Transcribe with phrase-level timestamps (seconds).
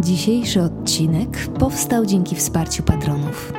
[0.00, 1.28] Dzisiejszy odcinek
[1.58, 3.52] powstał dzięki wsparciu patronów.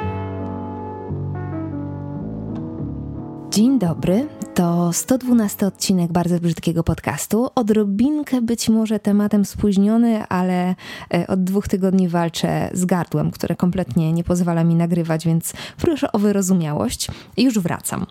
[3.51, 7.49] Dzień dobry, to 112 odcinek bardzo brzydkiego podcastu.
[7.55, 10.75] Odrobinkę być może tematem spóźniony, ale
[11.13, 16.11] e, od dwóch tygodni walczę z gardłem, które kompletnie nie pozwala mi nagrywać, więc proszę
[16.11, 17.07] o wyrozumiałość.
[17.37, 18.05] Już wracam.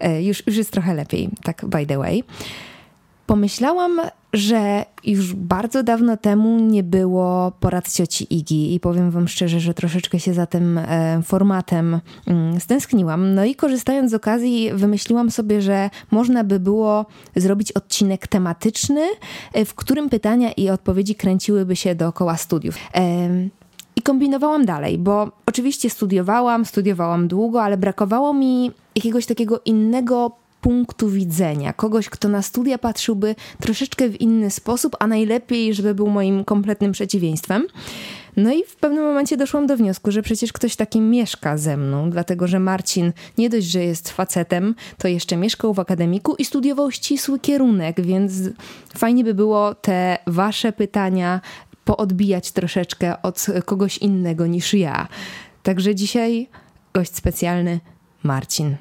[0.00, 2.24] E, już, już jest trochę lepiej, tak by the way.
[3.26, 4.00] Pomyślałam,
[4.32, 9.74] że już bardzo dawno temu nie było porad cioci Igi i powiem wam szczerze, że
[9.74, 13.34] troszeczkę się za tym e, formatem mm, stęskniłam.
[13.34, 19.08] No i korzystając z okazji wymyśliłam sobie, że można by było zrobić odcinek tematyczny,
[19.52, 22.76] e, w którym pytania i odpowiedzi kręciłyby się dookoła studiów.
[22.94, 23.28] E,
[23.96, 31.08] I kombinowałam dalej, bo oczywiście studiowałam, studiowałam długo, ale brakowało mi jakiegoś takiego innego punktu
[31.08, 36.44] widzenia, kogoś, kto na studia patrzyłby troszeczkę w inny sposób, a najlepiej, żeby był moim
[36.44, 37.66] kompletnym przeciwieństwem.
[38.36, 42.10] No i w pewnym momencie doszłam do wniosku, że przecież ktoś taki mieszka ze mną,
[42.10, 46.90] dlatego że Marcin nie dość, że jest facetem, to jeszcze mieszkał w akademiku i studiował
[46.90, 48.32] ścisły kierunek, więc
[48.96, 51.40] fajnie by było te wasze pytania
[51.84, 55.08] poodbijać troszeczkę od kogoś innego niż ja.
[55.62, 56.48] Także dzisiaj
[56.94, 57.80] gość specjalny
[58.22, 58.76] Marcin.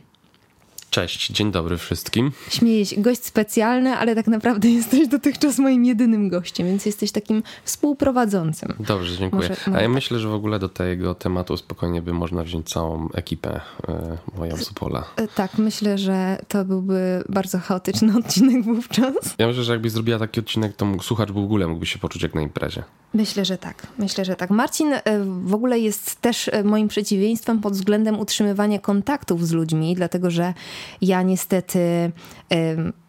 [0.92, 2.31] Cześć, dzień dobry wszystkim.
[2.50, 7.44] Śmieję się, gość specjalny, ale tak naprawdę jesteś dotychczas moim jedynym gościem, więc jesteś takim
[7.64, 8.73] współprowadzącym.
[8.80, 9.50] Dobrze, dziękuję.
[9.50, 9.95] Może, może A ja tak.
[9.95, 14.58] myślę, że w ogóle do tego tematu spokojnie by można wziąć całą ekipę e, moją
[14.58, 15.03] z Opola.
[15.16, 19.36] E, tak, myślę, że to byłby bardzo chaotyczny odcinek wówczas.
[19.38, 22.23] Ja myślę, że jakbyś zrobiła taki odcinek, to mógł, słuchacz w ogóle mógłby się poczuć
[22.23, 22.84] jak na imprezie.
[23.14, 23.88] Myślę, że tak.
[23.97, 24.50] Myślę, że tak.
[24.50, 25.02] Marcin e,
[25.44, 30.53] w ogóle jest też moim przeciwieństwem pod względem utrzymywania kontaktów z ludźmi, dlatego że
[31.02, 32.12] ja niestety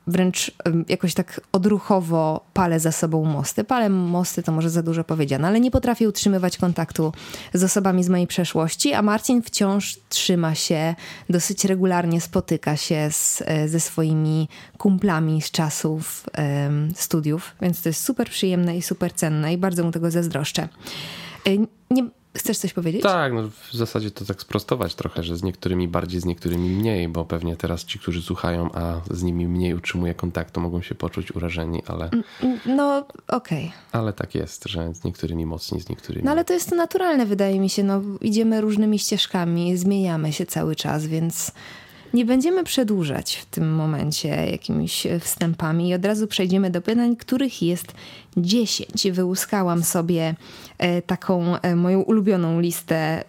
[0.06, 0.52] wręcz
[0.88, 3.64] jakoś tak odruchowo palę za sobą mosty.
[3.64, 7.12] Palę mosty to może za dużo powiedziane, ale nie potrafię utrzymywać kontaktu
[7.54, 10.94] z osobami z mojej przeszłości, a Marcin wciąż trzyma się,
[11.30, 17.88] dosyć regularnie spotyka się z, e, ze swoimi kumplami z czasów um, studiów, więc to
[17.88, 20.68] jest super przyjemne i super cenne i bardzo mu tego zazdroszczę.
[21.46, 21.50] E,
[21.90, 23.02] nie, Chcesz coś powiedzieć?
[23.02, 27.08] Tak, no w zasadzie to tak sprostować trochę, że z niektórymi bardziej, z niektórymi mniej,
[27.08, 31.36] bo pewnie teraz ci, którzy słuchają, a z nimi mniej utrzymuje kontaktu, mogą się poczuć
[31.36, 32.10] urażeni, ale...
[32.10, 33.66] Mm, mm, no, okej.
[33.66, 33.70] Okay.
[33.92, 36.24] Ale tak jest, że z niektórymi mocniej, z niektórymi...
[36.24, 40.76] No ale to jest naturalne, wydaje mi się, no idziemy różnymi ścieżkami, zmieniamy się cały
[40.76, 41.52] czas, więc
[42.14, 47.62] nie będziemy przedłużać w tym momencie jakimiś wstępami i od razu przejdziemy do pytań, których
[47.62, 47.94] jest
[48.36, 49.10] 10.
[49.10, 50.34] Wyłuskałam sobie e,
[51.06, 53.24] taką e, moją ulubioną listę e,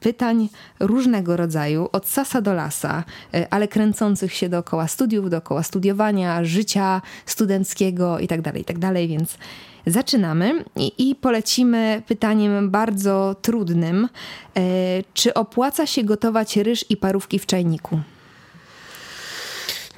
[0.00, 0.48] pytań
[0.80, 3.04] różnego rodzaju, od sasa do lasa,
[3.50, 9.38] ale kręcących się dookoła studiów, dookoła studiowania, życia studenckiego itd., tak itd., tak więc
[9.86, 14.08] Zaczynamy i, i, polecimy pytaniem bardzo trudnym.
[15.14, 18.00] czy opłaca się gotować ryż i parówki w czajniku?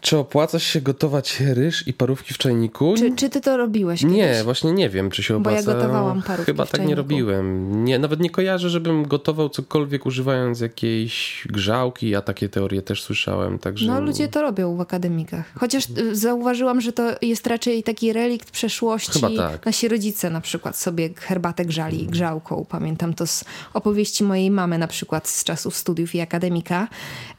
[0.00, 2.94] Czy opłaca się gotować ryż i parówki w czajniku?
[2.99, 4.16] Czy, czy ty to robiłeś kiedyś?
[4.16, 5.62] Nie, właśnie nie wiem, czy się opłaca.
[5.62, 7.84] Bo ja gotowałam parówki Chyba tak nie robiłem.
[7.84, 12.11] Nie, nawet nie kojarzę, żebym gotował cokolwiek używając jakiejś grzałki.
[12.11, 13.87] Ja takie teorie też słyszałem, także...
[13.87, 15.53] No ludzie to robią w akademikach.
[15.55, 19.12] Chociaż y, zauważyłam, że to jest raczej taki relikt przeszłości.
[19.12, 19.67] Chyba tak.
[19.67, 22.12] Nasi rodzice na przykład sobie herbatę grzali hmm.
[22.12, 22.67] grzałką.
[22.69, 23.44] Pamiętam to z
[23.75, 26.88] opowieści mojej mamy na przykład z czasów studiów i akademika.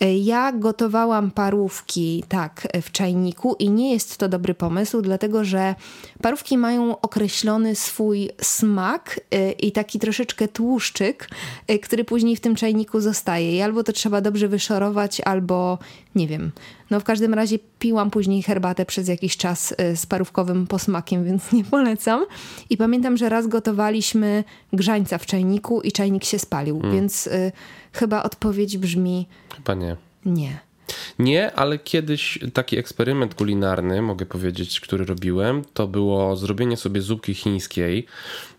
[0.04, 5.44] Y, ja gotowałam parówki, tak, tak w czajniku i nie jest to dobry pomysł, dlatego
[5.44, 5.76] że
[6.22, 11.30] parówki mają określony swój smak y, i taki troszeczkę tłuszczyk,
[11.72, 13.58] y, który później w tym czajniku zostaje.
[13.58, 15.78] I albo to trzeba dobrze wyszorować, albo
[16.16, 16.52] nie wiem.
[16.90, 21.52] No w każdym razie piłam później herbatę przez jakiś czas y, z parówkowym posmakiem, więc
[21.52, 22.26] nie polecam.
[22.70, 26.96] I pamiętam, że raz gotowaliśmy grzańca w czajniku i czajnik się spalił, hmm.
[26.96, 27.52] więc y,
[27.94, 29.28] chyba odpowiedź brzmi...
[29.56, 29.98] Chyba nie.
[30.26, 30.71] Nie.
[31.20, 37.34] Nie, ale kiedyś taki eksperyment kulinarny, mogę powiedzieć, który robiłem, to było zrobienie sobie zupki
[37.34, 38.06] chińskiej,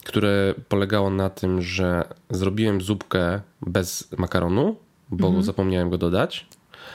[0.04, 4.76] które polegało na tym, że zrobiłem zupkę bez makaronu,
[5.10, 5.44] bo mhm.
[5.44, 6.46] zapomniałem go dodać.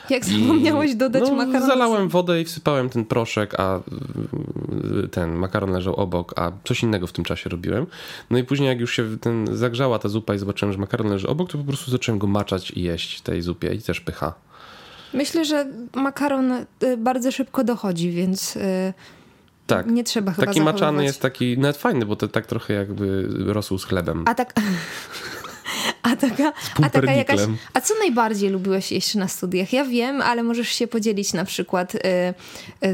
[0.09, 1.67] Jak zapomniałeś dodać no, makaron?
[1.67, 3.79] Zalałem wodę i wsypałem ten proszek, a
[5.11, 7.85] ten makaron leżał obok, a coś innego w tym czasie robiłem.
[8.29, 11.27] No i później jak już się ten zagrzała ta zupa i zobaczyłem, że makaron leży
[11.27, 14.33] obok, to po prostu zacząłem go maczać i jeść tej zupie i też pycha.
[15.17, 16.51] Myślę, że makaron
[16.83, 18.93] y, bardzo szybko dochodzi, więc y,
[19.67, 19.87] tak.
[19.87, 23.77] nie trzeba chyba Taki maczany jest taki nawet fajny, bo to tak trochę jakby rosół
[23.77, 24.23] z chlebem.
[24.27, 24.53] A tak...
[26.03, 26.53] A taka,
[26.83, 27.39] a taka jakaś.
[27.73, 29.73] A co najbardziej lubiłeś jeszcze na studiach?
[29.73, 31.99] Ja wiem, ale możesz się podzielić na przykład y,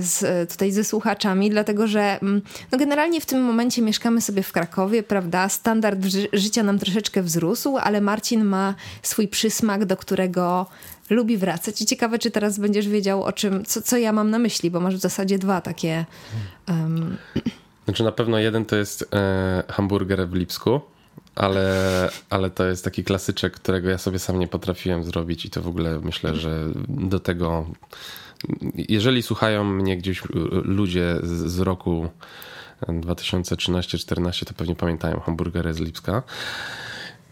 [0.02, 2.42] z, tutaj ze słuchaczami, dlatego że mm,
[2.72, 5.50] no generalnie w tym momencie mieszkamy sobie w Krakowie, prawda?
[5.50, 6.00] Standard
[6.34, 10.66] życia nam troszeczkę wzrósł, ale Marcin ma swój przysmak, do którego
[11.09, 11.81] lubi wracać.
[11.81, 14.79] I ciekawe, czy teraz będziesz wiedział o czym, co, co ja mam na myśli, bo
[14.79, 16.05] masz w zasadzie dwa takie.
[16.67, 17.17] Um...
[17.85, 20.81] Znaczy na pewno jeden to jest e, hamburger w Lipsku,
[21.35, 25.61] ale, ale to jest taki klasyczek, którego ja sobie sam nie potrafiłem zrobić i to
[25.61, 27.65] w ogóle myślę, że do tego
[28.75, 30.23] jeżeli słuchają mnie gdzieś
[30.63, 32.09] ludzie z, z roku
[32.88, 36.23] 2013-14, to pewnie pamiętają hamburgery z Lipska.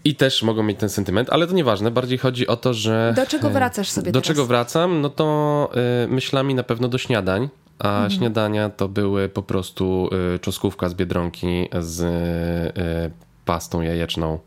[0.04, 1.92] I też mogą mieć ten sentyment, ale to nieważne.
[1.92, 3.14] Bardziej chodzi o to, że.
[3.16, 4.28] Do czego wracasz sobie Do teraz?
[4.28, 5.02] czego wracam?
[5.02, 5.70] No to
[6.04, 7.50] y, myślami na pewno do śniadań.
[7.80, 8.12] A mhm.
[8.12, 13.12] śniadania to były po prostu y, czosnkówka z biedronki z y,
[13.46, 14.40] pastą jajeczną.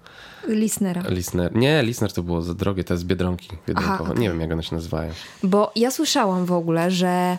[0.48, 1.02] Lisnera.
[1.08, 1.56] Lisner.
[1.56, 3.94] Nie, Lisner to było za drogie, to jest biedronki biedronkowe.
[3.94, 4.22] Aha, okay.
[4.22, 5.12] Nie wiem, jak one się nazywają.
[5.42, 7.38] Bo ja słyszałam w ogóle, że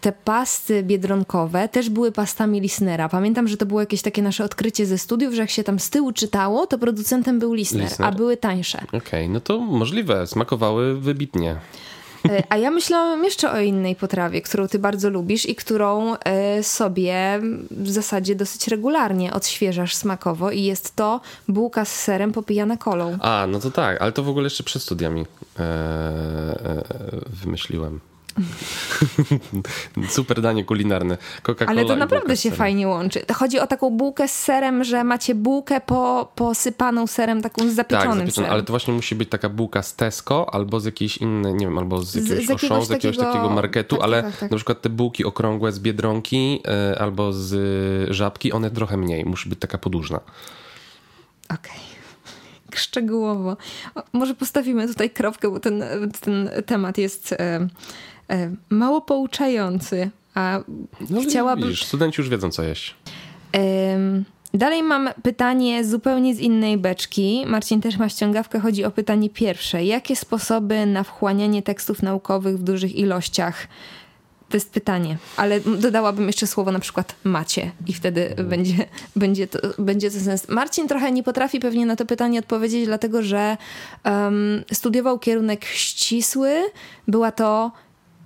[0.00, 3.08] te pasty biedronkowe też były pastami Lisnera.
[3.08, 5.90] Pamiętam, że to było jakieś takie nasze odkrycie ze studiów, że jak się tam z
[5.90, 8.08] tyłu czytało, to producentem był Lisner, Lisner.
[8.08, 8.78] a były tańsze.
[8.88, 11.56] Okej, okay, no to możliwe, smakowały wybitnie.
[12.30, 16.62] E, a ja myślałam jeszcze o innej potrawie, którą ty bardzo lubisz i którą e,
[16.62, 17.40] sobie
[17.70, 23.18] w zasadzie dosyć regularnie odświeżasz smakowo i jest to bułka z serem popijana kolą.
[23.20, 26.82] A, no to tak, ale to w ogóle jeszcze przed studiami e, e,
[27.42, 28.00] wymyśliłem.
[30.08, 31.18] Super danie kulinarne.
[31.42, 33.20] Coca-Cola Ale to naprawdę się fajnie łączy.
[33.34, 38.26] Chodzi o taką bułkę z serem, że macie bułkę po, posypaną serem, taką z zapieczonym
[38.26, 38.50] tak, serem.
[38.50, 41.78] Ale to właśnie musi być taka bułka z Tesco albo z jakiejś innej, nie wiem,
[41.78, 44.50] albo z jakiegoś, z, z jakiegoś, z jakiegoś takiego, takiego marketu, tak, ale tak, tak.
[44.50, 46.60] na przykład te bułki okrągłe z Biedronki
[46.92, 47.54] y, albo z
[48.10, 49.24] Żabki, one trochę mniej.
[49.24, 50.20] Musi być taka podłużna.
[51.48, 51.58] Okej.
[51.58, 51.94] Okay
[52.84, 53.56] szczegółowo.
[54.12, 55.84] Może postawimy tutaj kropkę, bo ten,
[56.20, 57.68] ten temat jest E,
[58.70, 60.60] mało pouczający, a
[61.10, 61.68] no, chciałabym...
[61.68, 62.94] Widzisz, studenci już wiedzą, co jeść.
[64.54, 67.44] Dalej mam pytanie zupełnie z innej beczki.
[67.46, 68.60] Marcin też ma ściągawkę.
[68.60, 69.84] Chodzi o pytanie pierwsze.
[69.84, 73.68] Jakie sposoby na wchłanianie tekstów naukowych w dużych ilościach?
[74.48, 78.48] To jest pytanie, ale dodałabym jeszcze słowo na przykład macie i wtedy mhm.
[78.48, 78.86] będzie,
[79.16, 80.48] będzie, to, będzie to sens.
[80.48, 83.56] Marcin trochę nie potrafi pewnie na to pytanie odpowiedzieć, dlatego że
[84.04, 86.62] um, studiował kierunek ścisły.
[87.08, 87.72] Była to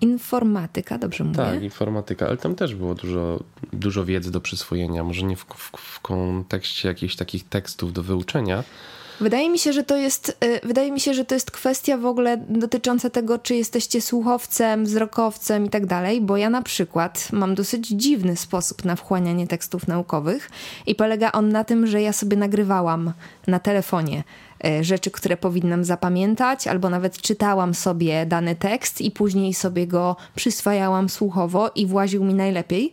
[0.00, 1.36] Informatyka, dobrze mówię?
[1.36, 3.40] Tak, informatyka, ale tam też było dużo,
[3.72, 5.04] dużo wiedzy do przyswojenia.
[5.04, 8.64] Może nie w, w, w kontekście jakichś takich tekstów do wyuczenia,
[9.20, 12.06] Wydaje mi się, że to jest, y, wydaje mi się, że to jest kwestia w
[12.06, 17.54] ogóle dotycząca tego, czy jesteście słuchowcem, wzrokowcem i tak dalej, bo ja na przykład mam
[17.54, 20.50] dosyć dziwny sposób na wchłanianie tekstów naukowych
[20.86, 23.12] i polega on na tym, że ja sobie nagrywałam
[23.46, 24.24] na telefonie
[24.80, 31.08] rzeczy, które powinnam zapamiętać, albo nawet czytałam sobie dany tekst i później sobie go przyswajałam
[31.08, 32.92] słuchowo i właził mi najlepiej.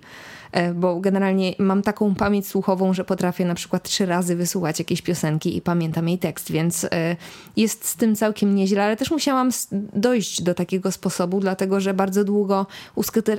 [0.56, 5.02] E, bo generalnie mam taką pamięć słuchową, że potrafię na przykład trzy razy wysłuchać jakiejś
[5.02, 7.16] piosenki i pamiętam jej tekst, więc e,
[7.58, 9.50] jest z tym całkiem nieźle, ale też musiałam
[9.94, 12.66] dojść do takiego sposobu, dlatego że bardzo długo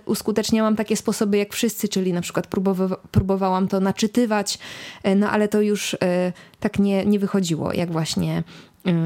[0.06, 2.46] uskuteczniałam takie sposoby jak wszyscy, czyli na przykład
[3.10, 4.58] próbowałam to naczytywać,
[5.02, 5.96] e, no ale to już
[6.60, 8.42] tak nie, nie wychodziło, jak właśnie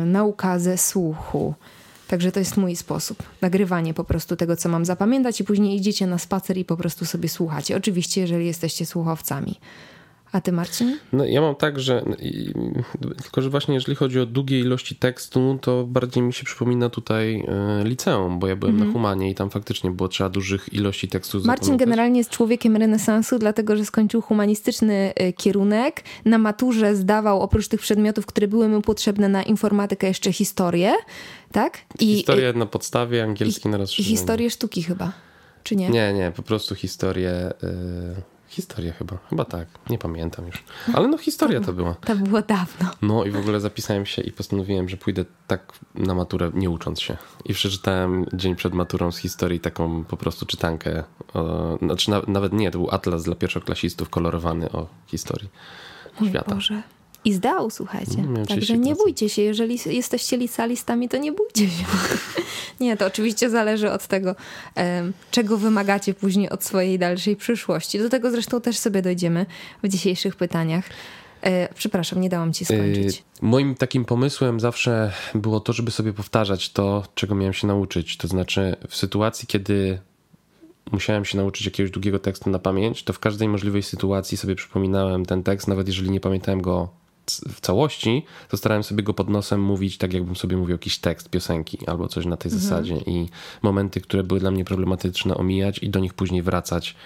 [0.06, 1.54] nauka ze słuchu.
[2.10, 3.22] Także to jest mój sposób.
[3.40, 7.04] Nagrywanie po prostu tego, co mam zapamiętać, i później idziecie na spacer i po prostu
[7.04, 7.76] sobie słuchacie.
[7.76, 9.60] Oczywiście, jeżeli jesteście słuchowcami.
[10.32, 10.98] A ty, Marcin?
[11.12, 12.04] No, ja mam tak, że
[13.22, 17.44] tylko, że właśnie jeżeli chodzi o długie ilości tekstu, to bardziej mi się przypomina tutaj
[17.48, 18.84] e, liceum, bo ja byłem mm -hmm.
[18.84, 18.92] na mhm.
[18.92, 21.86] humanie i tam faktycznie było trzeba dużych ilości tekstu Marcin zapamiętać.
[21.86, 26.02] generalnie jest człowiekiem renesansu, dlatego, że skończył humanistyczny e, kierunek.
[26.24, 30.92] Na maturze zdawał oprócz tych przedmiotów, które były mu potrzebne na informatykę, jeszcze historię,
[31.52, 31.78] tak?
[31.98, 34.08] I, historię na podstawie, angielski i, na rozszerzenie.
[34.08, 35.12] I historię sztuki chyba,
[35.62, 35.88] czy nie?
[35.88, 37.52] Nie, nie, po prostu historię...
[37.62, 40.64] Y Historia chyba, chyba tak, nie pamiętam już.
[40.94, 41.94] Ale no historia to, to była.
[41.94, 42.90] To było dawno.
[43.02, 47.00] No i w ogóle zapisałem się i postanowiłem, że pójdę tak na maturę nie ucząc
[47.00, 47.16] się.
[47.44, 51.04] I przeczytałem dzień przed maturą z historii taką po prostu czytankę.
[51.82, 55.48] Znaczy na, nawet nie, to był atlas dla pierwszoklasistów kolorowany o historii
[56.28, 56.54] świata.
[56.54, 56.82] Boże.
[57.24, 58.24] I zdał, słuchajcie.
[58.28, 61.84] No, Także nie bójcie się, jeżeli jesteście licealistami, to nie bójcie się.
[62.80, 64.34] nie, to oczywiście zależy od tego,
[65.30, 67.98] czego wymagacie później od swojej dalszej przyszłości.
[67.98, 69.46] Do tego zresztą też sobie dojdziemy
[69.82, 70.84] w dzisiejszych pytaniach.
[71.42, 73.18] E, przepraszam, nie dałam ci skończyć.
[73.18, 78.16] E, moim takim pomysłem zawsze było to, żeby sobie powtarzać to, czego miałem się nauczyć.
[78.16, 79.98] To znaczy, w sytuacji, kiedy
[80.92, 85.26] musiałem się nauczyć jakiegoś długiego tekstu na pamięć, to w każdej możliwej sytuacji sobie przypominałem
[85.26, 86.99] ten tekst, nawet jeżeli nie pamiętałem go
[87.48, 91.30] w całości, to starałem sobie go pod nosem mówić tak, jakbym sobie mówił jakiś tekst
[91.30, 92.62] piosenki albo coś na tej mhm.
[92.62, 93.28] zasadzie i
[93.62, 96.96] momenty, które były dla mnie problematyczne omijać i do nich później wracać.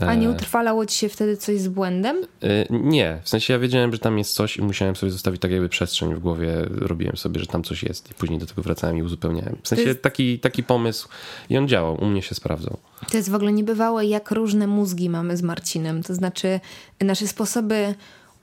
[0.00, 2.26] A nie e, utrwalało ci się wtedy coś z błędem?
[2.42, 5.50] E, nie, w sensie ja wiedziałem, że tam jest coś i musiałem sobie zostawić tak
[5.50, 8.98] jakby przestrzeń w głowie, robiłem sobie, że tam coś jest i później do tego wracałem
[8.98, 9.56] i uzupełniałem.
[9.62, 10.02] W sensie jest...
[10.02, 11.08] taki, taki pomysł
[11.50, 12.76] i on działał, u mnie się sprawdzał.
[13.10, 16.02] To jest w ogóle niebywałe, jak różne mózgi mamy z Marcinem.
[16.02, 16.60] To znaczy,
[17.00, 17.94] nasze sposoby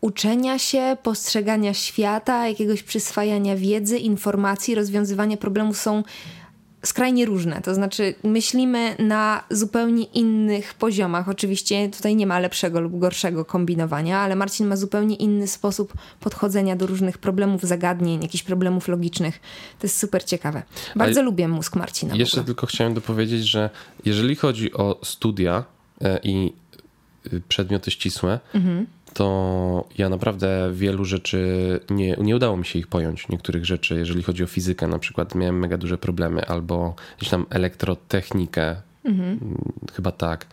[0.01, 6.03] uczenia się, postrzegania świata, jakiegoś przyswajania wiedzy, informacji, rozwiązywania problemów są
[6.85, 7.61] skrajnie różne.
[7.61, 11.29] To znaczy, myślimy na zupełnie innych poziomach.
[11.29, 16.75] Oczywiście tutaj nie ma lepszego lub gorszego kombinowania, ale Marcin ma zupełnie inny sposób podchodzenia
[16.75, 19.39] do różnych problemów, zagadnień, jakichś problemów logicznych.
[19.79, 20.63] To jest super ciekawe.
[20.95, 22.15] Bardzo ale lubię mózg Marcina.
[22.15, 23.69] Jeszcze tylko chciałem dopowiedzieć, że
[24.05, 25.63] jeżeli chodzi o studia
[26.01, 26.53] e, i
[27.33, 32.87] y, przedmioty ścisłe, mhm to ja naprawdę wielu rzeczy nie, nie udało mi się ich
[32.87, 33.29] pojąć.
[33.29, 37.45] Niektórych rzeczy, jeżeli chodzi o fizykę, na przykład miałem mega duże problemy, albo gdzieś tam
[37.49, 38.75] elektrotechnikę,
[39.05, 39.57] mhm.
[39.93, 40.47] chyba tak.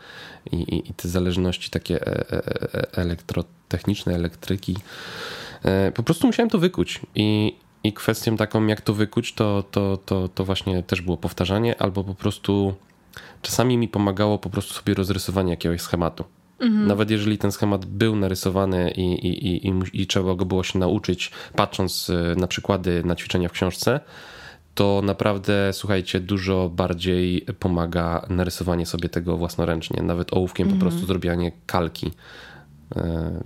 [0.52, 4.76] I, i, I, te zależności takie e, e, e, elektrotechniczne, elektryki.
[5.94, 7.00] Po prostu musiałem to wykuć.
[7.14, 11.82] I, i kwestią taką, jak to wykuć, to, to, to, to właśnie też było powtarzanie,
[11.82, 12.74] albo po prostu
[13.42, 16.24] czasami mi pomagało po prostu sobie rozrysowanie jakiegoś schematu.
[16.60, 16.86] Mhm.
[16.86, 21.30] Nawet jeżeli ten schemat był narysowany i, i, i, i, trzeba go było się nauczyć,
[21.56, 24.00] patrząc e, na przykłady, na ćwiczenia w książce,
[24.74, 30.02] to naprawdę, słuchajcie, dużo bardziej pomaga narysowanie sobie tego własnoręcznie.
[30.02, 30.78] Nawet ołówkiem mhm.
[30.78, 32.10] po prostu zrobienie kalki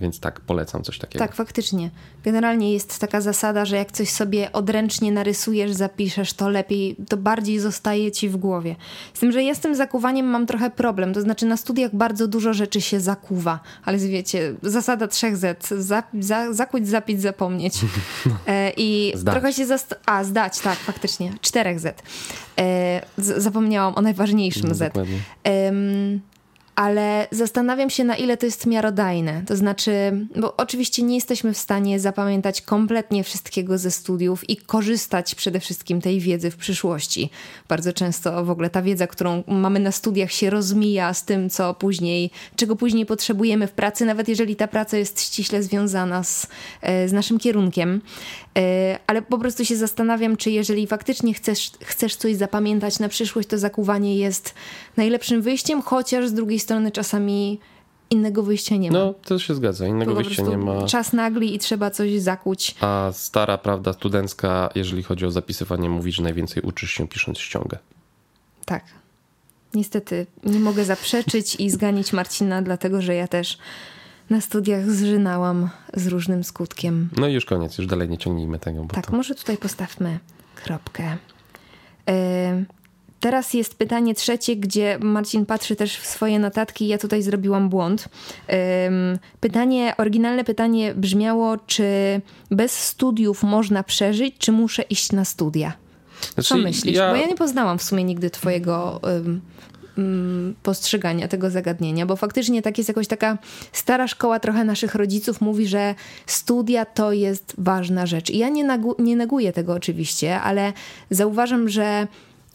[0.00, 1.24] więc tak, polecam coś takiego.
[1.24, 1.90] Tak, faktycznie.
[2.24, 7.58] Generalnie jest taka zasada, że jak coś sobie odręcznie narysujesz, zapiszesz, to lepiej, to bardziej
[7.58, 8.76] zostaje ci w głowie.
[9.14, 11.14] Z tym, że ja z tym zakuwaniem mam trochę problem.
[11.14, 16.52] To znaczy na studiach bardzo dużo rzeczy się zakuwa, ale wiecie, zasada 3Z, za, za,
[16.52, 17.74] zakuć, zapić, zapomnieć.
[18.46, 19.34] E, I zdać.
[19.34, 19.94] trochę się zast...
[20.06, 21.32] A, zdać, tak, faktycznie.
[21.32, 21.92] 4Z.
[22.58, 24.78] E, zapomniałam o najważniejszym no, Z.
[24.78, 25.18] Dokładnie
[26.82, 29.42] ale zastanawiam się, na ile to jest miarodajne.
[29.46, 29.92] To znaczy,
[30.36, 36.00] bo oczywiście nie jesteśmy w stanie zapamiętać kompletnie wszystkiego ze studiów i korzystać przede wszystkim
[36.00, 37.30] tej wiedzy w przyszłości.
[37.68, 41.74] Bardzo często w ogóle ta wiedza, którą mamy na studiach, się rozmija z tym, co
[41.74, 46.46] później, czego później potrzebujemy w pracy, nawet jeżeli ta praca jest ściśle związana z,
[46.80, 48.00] e, z naszym kierunkiem.
[48.58, 53.48] E, ale po prostu się zastanawiam, czy jeżeli faktycznie chcesz, chcesz coś zapamiętać na przyszłość,
[53.48, 54.54] to zakuwanie jest
[54.96, 57.60] najlepszym wyjściem, chociaż z drugiej strony czasami
[58.10, 58.98] innego wyjścia nie ma.
[58.98, 60.86] No, to się zgadza, innego wyjścia nie ma.
[60.86, 62.74] Czas nagli i trzeba coś zakuć.
[62.80, 67.78] A stara prawda studencka, jeżeli chodzi o zapisywanie, mówi, że najwięcej uczysz się pisząc ściągę.
[68.64, 68.84] Tak.
[69.74, 73.58] Niestety nie mogę zaprzeczyć i zganić Marcina, dlatego że ja też
[74.32, 77.08] na studiach zżynałam z różnym skutkiem.
[77.16, 78.86] No i już koniec, już dalej nie ciągnijmy tego.
[78.92, 79.16] tak, to...
[79.16, 80.18] może tutaj postawmy
[80.64, 81.16] kropkę.
[82.06, 82.14] Yy,
[83.20, 86.88] teraz jest pytanie trzecie, gdzie Marcin patrzy też w swoje notatki.
[86.88, 88.08] Ja tutaj zrobiłam błąd.
[88.48, 88.54] Yy,
[89.40, 92.20] pytanie, oryginalne pytanie brzmiało, czy
[92.50, 95.72] bez studiów można przeżyć, czy muszę iść na studia?
[96.34, 96.96] Znaczy, Co myślisz?
[96.96, 97.10] Ja...
[97.10, 99.00] Bo ja nie poznałam w sumie nigdy twojego
[100.62, 103.38] postrzegania tego zagadnienia, bo faktycznie tak jest jakoś taka
[103.72, 105.94] stara szkoła trochę naszych rodziców mówi, że
[106.26, 108.30] studia to jest ważna rzecz.
[108.30, 110.72] I ja nie, nagu- nie neguję tego oczywiście, ale
[111.10, 112.06] zauważam, że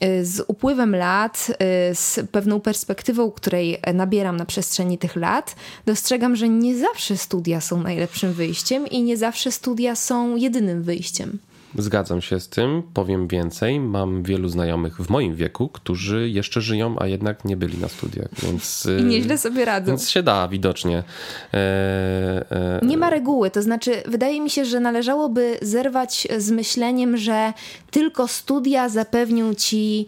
[0.03, 1.47] y, z upływem lat,
[1.91, 7.61] y, z pewną perspektywą, której nabieram na przestrzeni tych lat, dostrzegam, że nie zawsze studia
[7.61, 11.39] są najlepszym wyjściem i nie zawsze studia są jedynym wyjściem.
[11.77, 13.79] Zgadzam się z tym, powiem więcej.
[13.79, 18.27] Mam wielu znajomych w moim wieku, którzy jeszcze żyją, a jednak nie byli na studiach,
[18.43, 18.87] więc.
[19.01, 19.87] I nieźle sobie radzą.
[19.87, 21.03] Więc się da, widocznie.
[21.53, 21.57] E,
[22.51, 22.79] e...
[22.85, 27.53] Nie ma reguły, to znaczy, wydaje mi się, że należałoby zerwać z myśleniem, że
[27.91, 30.07] tylko studia zapewnią ci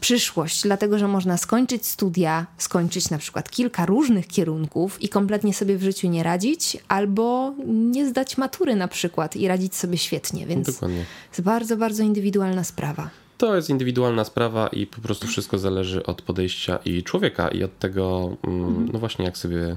[0.00, 5.76] przyszłość, dlatego że można skończyć studia, skończyć na przykład kilka różnych kierunków i kompletnie sobie
[5.76, 10.66] w życiu nie radzić, albo nie zdać matury na przykład i radzić sobie świetnie, więc
[10.66, 11.04] Dokładnie.
[11.28, 13.10] jest bardzo, bardzo indywidualna sprawa.
[13.38, 17.78] To jest indywidualna sprawa i po prostu wszystko zależy od podejścia i człowieka i od
[17.78, 18.88] tego, mm, mhm.
[18.92, 19.76] no właśnie jak sobie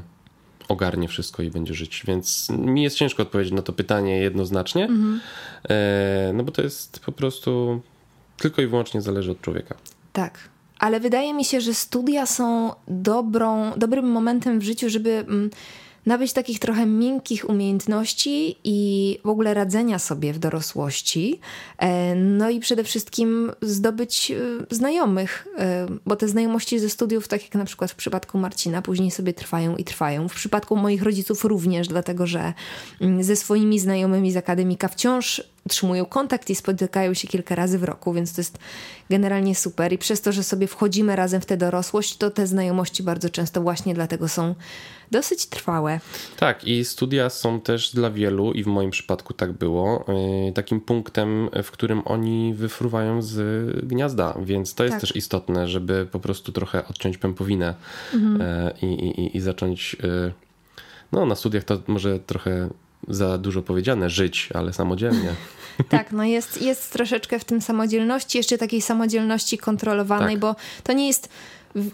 [0.67, 2.03] ogarnie wszystko i będzie żyć.
[2.07, 5.19] Więc mi jest ciężko odpowiedzieć na to pytanie jednoznacznie, mhm.
[5.69, 7.81] e, no bo to jest po prostu
[8.39, 9.75] tylko i wyłącznie zależy od człowieka.
[10.13, 10.39] Tak.
[10.79, 15.49] Ale wydaje mi się, że studia są dobrą, dobrym momentem w życiu, żeby mm,
[16.05, 21.39] nabyć takich trochę miękkich umiejętności i w ogóle radzenia sobie w dorosłości.
[21.77, 24.35] E, no i przede wszystkim zdobyć e,
[24.75, 29.11] znajomych, e, bo te znajomości ze studiów, tak jak na przykład w przypadku Marcina, później
[29.11, 30.27] sobie trwają i trwają.
[30.27, 32.53] W przypadku moich rodziców również, dlatego że
[33.01, 37.83] mm, ze swoimi znajomymi z akademika wciąż utrzymują kontakt i spotykają się kilka razy w
[37.83, 38.57] roku, więc to jest
[39.09, 39.93] generalnie super.
[39.93, 43.61] I przez to, że sobie wchodzimy razem w tę dorosłość, to te znajomości bardzo często
[43.61, 44.55] właśnie dlatego są
[45.11, 45.99] dosyć trwałe.
[46.37, 50.05] Tak, i studia są też dla wielu, i w moim przypadku tak było,
[50.49, 53.35] y, takim punktem, w którym oni wyfruwają z
[53.85, 55.01] gniazda, więc to jest tak.
[55.01, 57.75] też istotne, żeby po prostu trochę odciąć pępowinę
[58.13, 58.41] mhm.
[58.41, 59.97] E, i, i, i zacząć.
[60.03, 60.33] Y,
[61.11, 62.69] no, na studiach to może trochę
[63.07, 65.33] za dużo powiedziane, żyć, ale samodzielnie.
[65.89, 70.39] Tak, no jest, jest troszeczkę w tym samodzielności, jeszcze takiej samodzielności kontrolowanej, tak.
[70.39, 71.29] bo to nie jest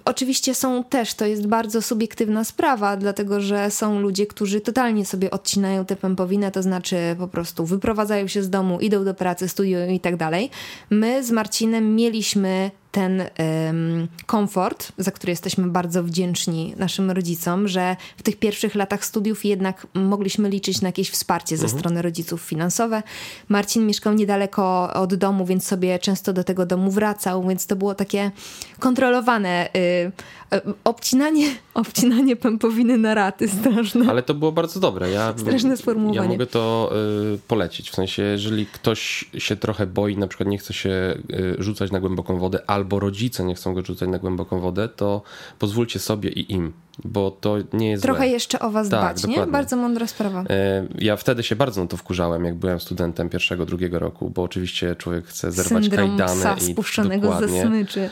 [0.05, 5.31] Oczywiście są też, to jest bardzo subiektywna sprawa, dlatego że są ludzie, którzy totalnie sobie
[5.31, 9.89] odcinają tę pępowinę, to znaczy po prostu wyprowadzają się z domu, idą do pracy, studiują
[9.89, 10.49] i tak dalej.
[10.89, 17.95] My z Marcinem mieliśmy ten um, komfort, za który jesteśmy bardzo wdzięczni naszym rodzicom, że
[18.17, 21.79] w tych pierwszych latach studiów jednak mogliśmy liczyć na jakieś wsparcie ze mhm.
[21.79, 23.03] strony rodziców finansowe.
[23.49, 27.95] Marcin mieszkał niedaleko od domu, więc sobie często do tego domu wracał, więc to było
[27.95, 28.31] takie
[28.79, 30.11] kontrolowane y,
[30.51, 34.09] E, obcinanie, obcinanie pępowiny na raty straszne.
[34.09, 35.09] Ale to było bardzo dobre.
[35.09, 36.25] Ja, Straszne sformułowanie.
[36.25, 36.91] Ja mogę to
[37.35, 37.89] y, polecić.
[37.91, 41.99] W sensie, jeżeli ktoś się trochę boi, na przykład nie chce się y, rzucać na
[41.99, 45.21] głęboką wodę, albo rodzice nie chcą go rzucać na głęboką wodę, to
[45.59, 46.73] pozwólcie sobie i im
[47.03, 48.27] bo to nie jest Trochę złe.
[48.27, 49.47] jeszcze o was tak, dbać, nie?
[49.47, 50.43] Bardzo mądra sprawa.
[50.49, 54.43] E, ja wtedy się bardzo na to wkurzałem, jak byłem studentem pierwszego, drugiego roku, bo
[54.43, 56.39] oczywiście człowiek chce zerwać Syndrom kajdany.
[56.39, 58.09] Psa i spuszczonego dokładnie, ze smyczy.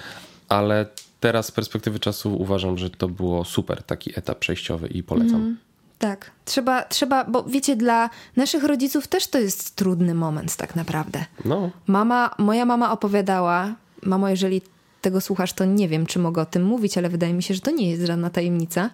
[0.50, 0.86] Ale
[1.20, 5.36] teraz z perspektywy czasu uważam, że to było super taki etap przejściowy i polecam.
[5.36, 5.58] Mm,
[6.00, 11.26] tak, trzeba, trzeba, bo wiecie, dla naszych rodziców też to jest trudny moment tak naprawdę.
[11.46, 11.70] No.
[11.88, 13.76] Mama, moja mama opowiadała,
[14.06, 14.62] mamo, jeżeli
[15.02, 17.62] tego słuchasz, to nie wiem, czy mogę o tym mówić, ale wydaje mi się, że
[17.62, 18.90] to nie jest żadna tajemnica,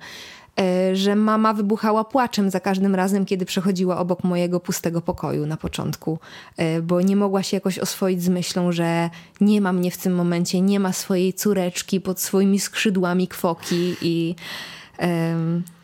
[0.59, 5.57] E, że mama wybuchała płaczem za każdym razem, kiedy przechodziła obok mojego pustego pokoju na
[5.57, 6.19] początku,
[6.57, 9.09] e, bo nie mogła się jakoś oswoić z myślą, że
[9.41, 14.35] nie ma mnie w tym momencie, nie ma swojej córeczki pod swoimi skrzydłami kwoki i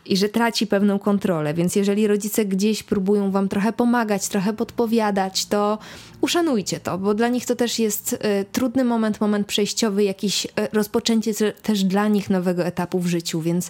[0.06, 1.54] i że traci pewną kontrolę.
[1.54, 5.78] Więc jeżeli rodzice gdzieś próbują wam trochę pomagać, trochę podpowiadać, to
[6.22, 8.18] uszanujcie to, bo dla nich to też jest y,
[8.52, 13.70] trudny moment, moment przejściowy, jakieś y, rozpoczęcie też dla nich nowego etapu w życiu, więc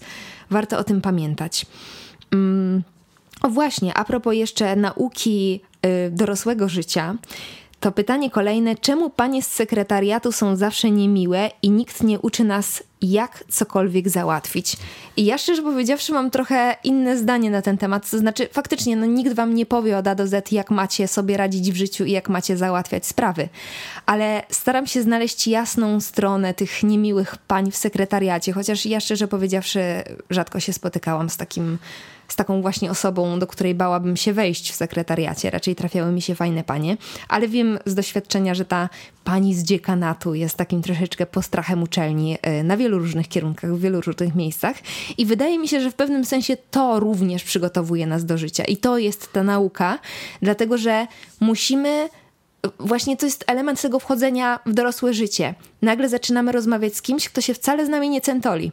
[0.50, 1.66] warto o tym pamiętać.
[2.32, 2.84] Mm.
[3.42, 7.16] O właśnie, a propos jeszcze nauki y, dorosłego życia,
[7.80, 12.84] to pytanie kolejne: czemu panie z sekretariatu są zawsze niemiłe i nikt nie uczy nas,
[13.12, 14.78] jak cokolwiek załatwić?
[15.18, 18.10] I ja szczerze powiedziawszy, mam trochę inne zdanie na ten temat.
[18.10, 21.38] To znaczy, faktycznie, no, nikt wam nie powie od A do Z, jak macie sobie
[21.38, 23.50] radzić w życiu i jak macie załatwiać sprawy.
[24.06, 29.82] Ale staram się znaleźć jasną stronę tych niemiłych pań w sekretariacie, chociaż ja szczerze powiedziawszy,
[30.30, 31.78] rzadko się spotykałam z takim
[32.28, 35.50] z taką właśnie osobą, do której bałabym się wejść w sekretariacie.
[35.50, 36.98] Raczej trafiały mi się fajne panie,
[37.30, 38.90] ale wiem z doświadczenia, że ta
[39.24, 44.02] pani z dziekanatu jest takim troszeczkę postrachem uczelni e, na wielu różnych kierunkach, w wielu
[44.02, 44.76] różnych miejscach
[45.18, 48.78] i wydaje mi się, że w pewnym sensie to również przygotowuje nas do życia i
[48.78, 50.00] to jest ta nauka,
[50.42, 51.08] dlatego że
[51.40, 52.10] musimy
[52.80, 55.56] właśnie to jest element tego wchodzenia w dorosłe życie.
[55.82, 58.72] Nagle zaczynamy rozmawiać z kimś, kto się wcale z nami nie centoli.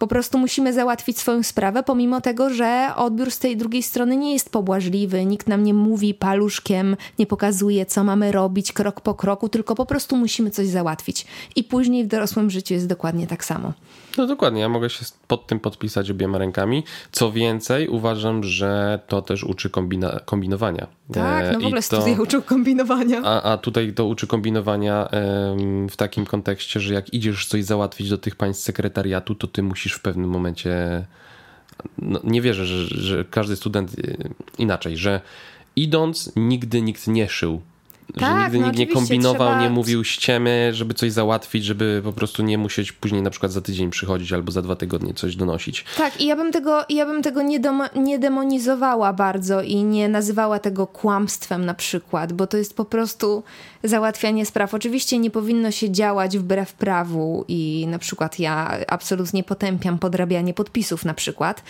[0.00, 4.32] Po prostu musimy załatwić swoją sprawę, pomimo tego, że odbiór z tej drugiej strony nie
[4.32, 9.48] jest pobłażliwy, nikt nam nie mówi paluszkiem, nie pokazuje, co mamy robić krok po kroku,
[9.48, 11.26] tylko po prostu musimy coś załatwić.
[11.56, 13.72] I później w dorosłym życiu jest dokładnie tak samo.
[14.18, 16.84] No dokładnie, ja mogę się pod tym podpisać obiema rękami.
[17.12, 20.86] Co więcej, uważam, że to też uczy kombina kombinowania.
[21.12, 23.22] Tak, no w ogóle to, studia uczą kombinowania.
[23.24, 25.08] A, a tutaj to uczy kombinowania
[25.90, 29.92] w takim kontekście, że jak idziesz coś załatwić do tych państw sekretariatu, to ty musisz
[29.92, 31.04] w pewnym momencie.
[31.98, 35.20] No, nie wierzę, że, że każdy student y, inaczej, że
[35.76, 37.60] idąc nigdy nikt nie szył
[38.12, 39.62] tak, że nigdy no nikt nie kombinował, trzeba...
[39.62, 43.60] nie mówił ściemy, żeby coś załatwić, żeby po prostu nie musieć później na przykład za
[43.60, 45.84] tydzień przychodzić albo za dwa tygodnie coś donosić.
[45.96, 50.08] Tak, i ja bym tego, ja bym tego nie, dom, nie demonizowała bardzo i nie
[50.08, 53.42] nazywała tego kłamstwem na przykład, bo to jest po prostu
[53.84, 54.74] załatwianie spraw.
[54.74, 61.04] Oczywiście nie powinno się działać wbrew prawu i na przykład ja absolutnie potępiam podrabianie podpisów
[61.04, 61.62] na przykład,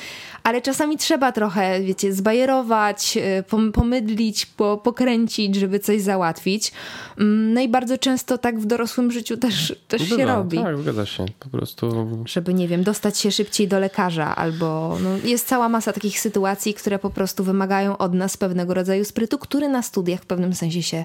[0.43, 4.47] ale czasami trzeba trochę, wiecie, zbajerować, y, pomydlić,
[4.83, 6.73] pokręcić, żeby coś załatwić.
[7.19, 10.59] Mm, no i bardzo często tak w dorosłym życiu też, też Bywa, się robi.
[10.59, 11.27] Tak, zgadza się.
[11.41, 12.09] Po prostu.
[12.27, 16.75] Żeby, nie wiem, dostać się szybciej do lekarza, albo no, jest cała masa takich sytuacji,
[16.75, 20.83] które po prostu wymagają od nas pewnego rodzaju sprytu, który na studiach w pewnym sensie
[20.83, 21.05] się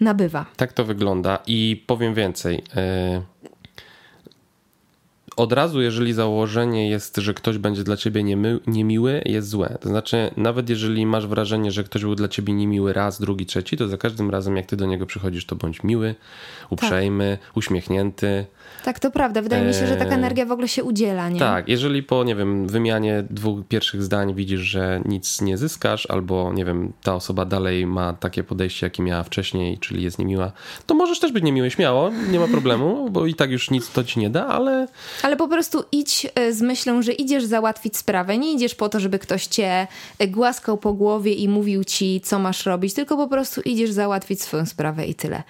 [0.00, 0.46] nabywa.
[0.56, 2.54] Tak to wygląda i powiem więcej.
[2.56, 3.40] Yy
[5.40, 9.78] od razu, jeżeli założenie jest, że ktoś będzie dla ciebie niemy, niemiły, jest złe.
[9.80, 13.76] To znaczy, nawet jeżeli masz wrażenie, że ktoś był dla ciebie niemiły raz, drugi, trzeci,
[13.76, 16.14] to za każdym razem, jak ty do niego przychodzisz, to bądź miły,
[16.70, 17.56] uprzejmy, tak.
[17.56, 18.46] uśmiechnięty.
[18.84, 19.42] Tak, to prawda.
[19.42, 21.40] Wydaje mi się, że taka e, energia w ogóle się udziela, nie?
[21.40, 26.52] Tak, jeżeli po, nie wiem, wymianie dwóch pierwszych zdań widzisz, że nic nie zyskasz, albo,
[26.52, 30.52] nie wiem, ta osoba dalej ma takie podejście, jakie miała wcześniej, czyli jest niemiła,
[30.86, 34.04] to możesz też być niemiły, śmiało, nie ma problemu, bo i tak już nic to
[34.04, 34.86] ci nie da, ale...
[35.22, 38.38] Ale po prostu idź e, z myślą, że idziesz załatwić sprawę.
[38.38, 39.86] Nie idziesz po to, żeby ktoś cię
[40.18, 44.42] e, głaskał po głowie i mówił ci, co masz robić, tylko po prostu idziesz załatwić
[44.42, 45.42] swoją sprawę i tyle.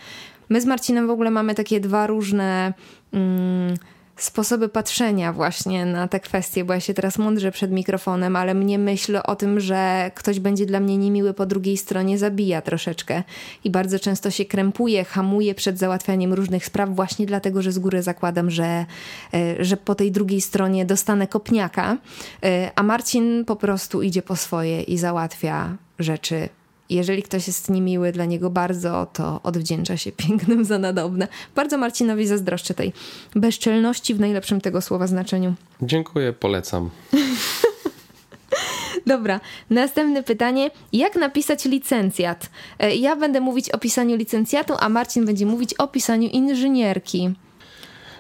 [0.50, 2.72] My z Marcinem w ogóle mamy takie dwa różne
[3.12, 3.74] mm,
[4.16, 8.78] sposoby patrzenia właśnie na te kwestie, bo ja się teraz mądrze przed mikrofonem, ale mnie
[8.78, 13.22] myśl o tym, że ktoś będzie dla mnie niemiły po drugiej stronie zabija troszeczkę
[13.64, 18.02] i bardzo często się krępuje, hamuje przed załatwianiem różnych spraw właśnie dlatego, że z góry
[18.02, 18.86] zakładam, że,
[19.34, 21.96] e, że po tej drugiej stronie dostanę kopniaka,
[22.44, 26.48] e, a Marcin po prostu idzie po swoje i załatwia rzeczy
[26.90, 31.28] jeżeli ktoś jest niemiły dla niego bardzo, to odwdzięcza się pięknym za nadobne.
[31.54, 32.92] Bardzo Marcinowi zazdroszczę tej
[33.34, 35.54] bezczelności w najlepszym tego słowa znaczeniu.
[35.82, 36.90] Dziękuję, polecam.
[39.06, 40.70] Dobra, następne pytanie.
[40.92, 42.50] Jak napisać licencjat?
[42.78, 47.34] E, ja będę mówić o pisaniu licencjatu, a Marcin będzie mówić o pisaniu inżynierki.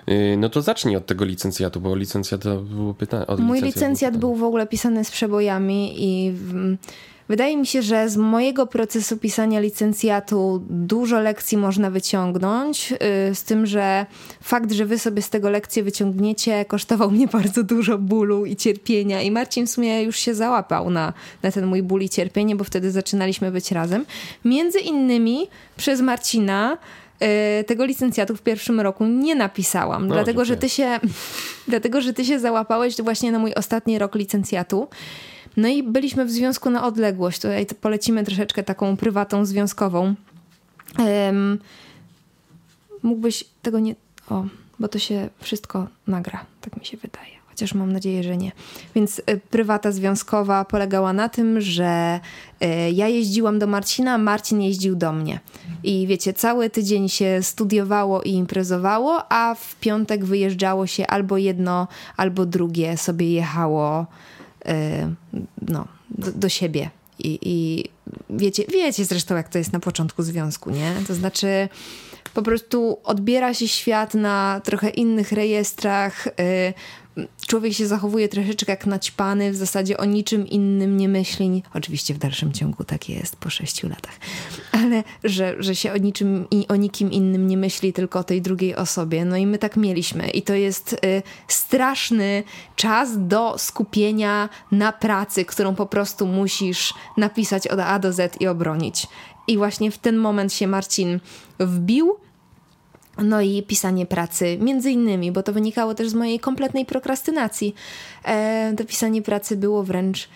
[0.08, 3.24] Y, no to zacznij od tego licencjatu, bo licencjat to było pytanie.
[3.38, 6.32] Mój licencjat był w ogóle pisany z przebojami i
[7.30, 13.44] Wydaje mi się, że z mojego procesu pisania licencjatu dużo lekcji można wyciągnąć, y, z
[13.44, 14.06] tym, że
[14.42, 19.22] fakt, że wy sobie z tego lekcję wyciągniecie, kosztował mnie bardzo dużo bólu i cierpienia.
[19.22, 21.12] I Marcin w sumie już się załapał na,
[21.42, 24.04] na ten mój ból i cierpienie, bo wtedy zaczynaliśmy być razem.
[24.44, 26.78] Między innymi przez Marcina
[27.60, 31.00] y, tego licencjatu w pierwszym roku nie napisałam, no, dlatego, że ty się,
[31.68, 34.88] dlatego, że ty się załapałeś właśnie na mój ostatni rok licencjatu.
[35.56, 37.40] No i byliśmy w związku na odległość.
[37.40, 40.14] Tutaj polecimy troszeczkę taką prywatą związkową.
[40.98, 41.58] Um,
[43.02, 43.94] mógłbyś tego nie.
[44.30, 44.44] O,
[44.78, 47.30] bo to się wszystko nagra, tak mi się wydaje.
[47.48, 48.52] Chociaż mam nadzieję, że nie.
[48.94, 52.20] Więc y, prywata związkowa polegała na tym, że
[52.62, 55.40] y, ja jeździłam do Marcina, Marcin jeździł do mnie.
[55.82, 61.88] I wiecie, cały tydzień się studiowało i imprezowało, a w piątek wyjeżdżało się albo jedno,
[62.16, 64.06] albo drugie sobie jechało
[65.68, 66.90] no, do, do siebie.
[67.18, 67.84] I, I,
[68.30, 70.94] wiecie, wiecie zresztą, jak to jest na początku związku, nie?
[71.06, 71.68] To znaczy,
[72.34, 76.28] po prostu odbiera się świat na trochę innych rejestrach.
[77.46, 81.62] Człowiek się zachowuje troszeczkę jak naćpany, w zasadzie o niczym innym nie myśli.
[81.74, 84.18] Oczywiście w dalszym ciągu tak jest po sześciu latach,
[84.72, 88.42] ale że, że się o niczym i o nikim innym nie myśli, tylko o tej
[88.42, 89.24] drugiej osobie.
[89.24, 90.30] No i my tak mieliśmy.
[90.30, 92.42] I to jest y, straszny
[92.76, 98.46] czas do skupienia na pracy, którą po prostu musisz napisać od A do Z i
[98.46, 99.06] obronić.
[99.48, 101.20] I właśnie w ten moment się Marcin
[101.58, 102.16] wbił
[103.18, 107.74] no i pisanie pracy, między innymi, bo to wynikało też z mojej kompletnej prokrastynacji.
[108.24, 110.28] E, to pisanie pracy było wręcz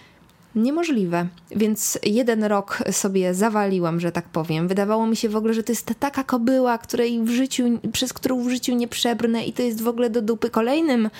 [0.54, 1.26] niemożliwe.
[1.50, 4.68] Więc jeden rok sobie zawaliłam, że tak powiem.
[4.68, 8.12] Wydawało mi się w ogóle, że to jest ta taka kobyła, której w życiu, przez
[8.12, 10.50] którą w życiu nie przebrnę i to jest w ogóle do dupy.
[10.50, 11.10] Kolejnym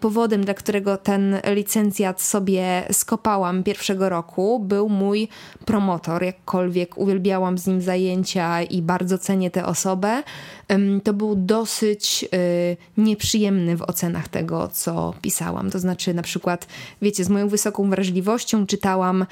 [0.00, 5.28] powodem, dla którego ten licencjat sobie skopałam pierwszego roku, był mój
[5.64, 6.22] promotor.
[6.22, 10.22] Jakkolwiek uwielbiałam z nim zajęcia i bardzo cenię tę osobę,
[11.04, 12.26] to był dosyć e,
[12.96, 15.70] nieprzyjemny w ocenach tego, co pisałam.
[15.70, 16.66] To znaczy, na przykład,
[17.02, 19.26] wiecie, z moją wysoką wrażliwością czytałam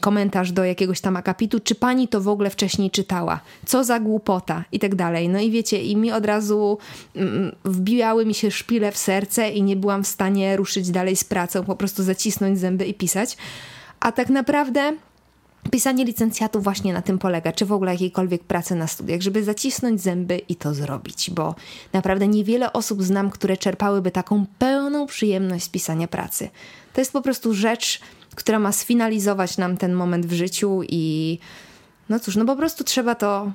[0.00, 3.40] komentarz do jakiegoś tam akapitu, czy pani to w ogóle wcześniej czytała?
[3.66, 4.64] Co za głupota?
[4.72, 5.28] I tak dalej.
[5.28, 6.78] No i wiecie, i mi od razu
[7.64, 11.64] wbijały mi się szpile w serce i nie byłam w stanie ruszyć dalej z pracą,
[11.64, 13.36] po prostu zacisnąć zęby i pisać.
[14.00, 14.92] A tak naprawdę
[15.70, 20.00] Pisanie licencjatu właśnie na tym polega, czy w ogóle jakiejkolwiek pracy na studiach, żeby zacisnąć
[20.00, 21.54] zęby i to zrobić, bo
[21.92, 26.48] naprawdę niewiele osób znam, które czerpałyby taką pełną przyjemność z pisania pracy.
[26.92, 28.00] To jest po prostu rzecz,
[28.34, 31.38] która ma sfinalizować nam ten moment w życiu i
[32.08, 33.52] no cóż, no po prostu trzeba to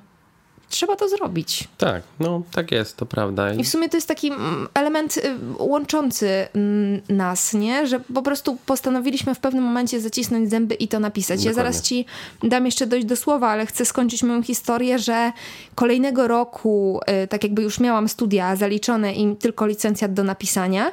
[0.74, 1.68] trzeba to zrobić.
[1.78, 3.54] Tak, no tak jest, to prawda.
[3.54, 5.22] I w sumie to jest taki mm, element y,
[5.58, 7.88] łączący mm, nas, nie?
[7.88, 11.40] Że po prostu postanowiliśmy w pewnym momencie zacisnąć zęby i to napisać.
[11.40, 11.50] Dokładnie.
[11.50, 12.06] Ja zaraz ci
[12.44, 15.32] dam jeszcze dojść do słowa, ale chcę skończyć moją historię, że
[15.76, 20.92] kolejnego roku, y, tak jakby już miałam studia zaliczone i tylko licencjat do napisania.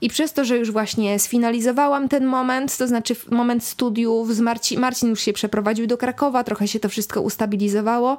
[0.00, 4.78] I przez to, że już właśnie sfinalizowałam ten moment, to znaczy moment studiów, z Marci
[4.78, 8.18] Marcin już się przeprowadził do Krakowa, trochę się to wszystko ustabilizowało,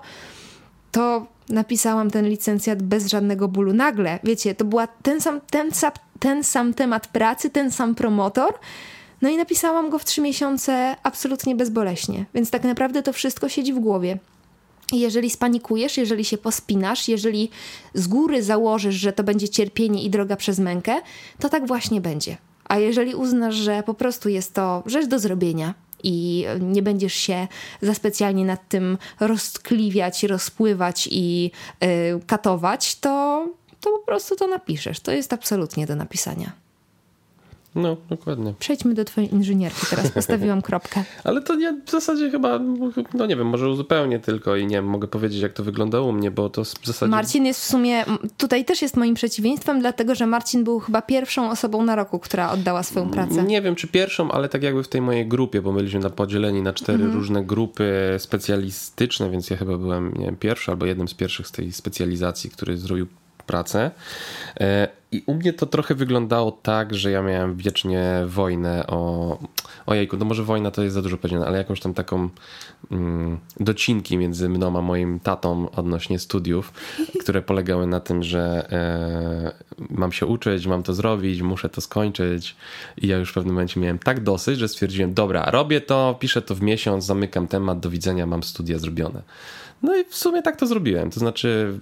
[0.92, 3.74] to napisałam ten licencjat bez żadnego bólu.
[3.74, 5.70] Nagle, wiecie, to była ten sam, ten,
[6.20, 8.54] ten sam temat pracy, ten sam promotor,
[9.22, 12.26] no i napisałam go w trzy miesiące absolutnie bezboleśnie.
[12.34, 14.18] Więc tak naprawdę to wszystko siedzi w głowie.
[14.92, 17.50] Jeżeli spanikujesz, jeżeli się pospinasz, jeżeli
[17.94, 20.96] z góry założysz, że to będzie cierpienie i droga przez mękę,
[21.40, 22.38] to tak właśnie będzie.
[22.66, 25.74] A jeżeli uznasz, że po prostu jest to rzecz do zrobienia
[26.08, 27.48] i nie będziesz się
[27.82, 31.88] za specjalnie nad tym roztkliwiać, rozpływać i yy,
[32.28, 33.48] katować, to,
[33.82, 35.00] to po prostu to napiszesz.
[35.00, 36.67] To jest absolutnie do napisania.
[37.78, 38.54] No, dokładnie.
[38.60, 39.86] Przejdźmy do twojej inżynierki.
[39.90, 41.04] Teraz postawiłam kropkę.
[41.24, 42.60] Ale to nie, w zasadzie chyba,
[43.14, 46.12] no nie wiem, może uzupełnię tylko i nie wiem, mogę powiedzieć, jak to wyglądało u
[46.12, 47.12] mnie, bo to w zasadzie...
[47.12, 48.06] Marcin jest w sumie,
[48.38, 52.52] tutaj też jest moim przeciwieństwem, dlatego, że Marcin był chyba pierwszą osobą na roku, która
[52.52, 53.44] oddała swoją pracę.
[53.44, 56.62] Nie wiem, czy pierwszą, ale tak jakby w tej mojej grupie, bo byliśmy na podzieleni
[56.62, 57.14] na cztery mhm.
[57.14, 61.52] różne grupy specjalistyczne, więc ja chyba byłem, nie wiem, pierwszy albo jednym z pierwszych z
[61.52, 63.08] tej specjalizacji, który zrobił
[63.48, 63.92] pracę.
[64.60, 69.38] E, I u mnie to trochę wyglądało tak, że ja miałem wiecznie wojnę o.
[69.86, 72.30] Ojejku, no może wojna to jest za dużo powiedziane, ale jakąś tam taką
[72.92, 76.74] mm, docinki między mną a moim tatą odnośnie studiów,
[77.22, 82.56] które polegały na tym, że e, mam się uczyć, mam to zrobić, muszę to skończyć.
[82.98, 86.42] I ja już w pewnym momencie miałem tak dosyć, że stwierdziłem, dobra, robię to, piszę
[86.42, 89.22] to w miesiąc, zamykam temat, do widzenia, mam studia zrobione.
[89.82, 91.10] No i w sumie tak to zrobiłem.
[91.12, 91.80] To znaczy,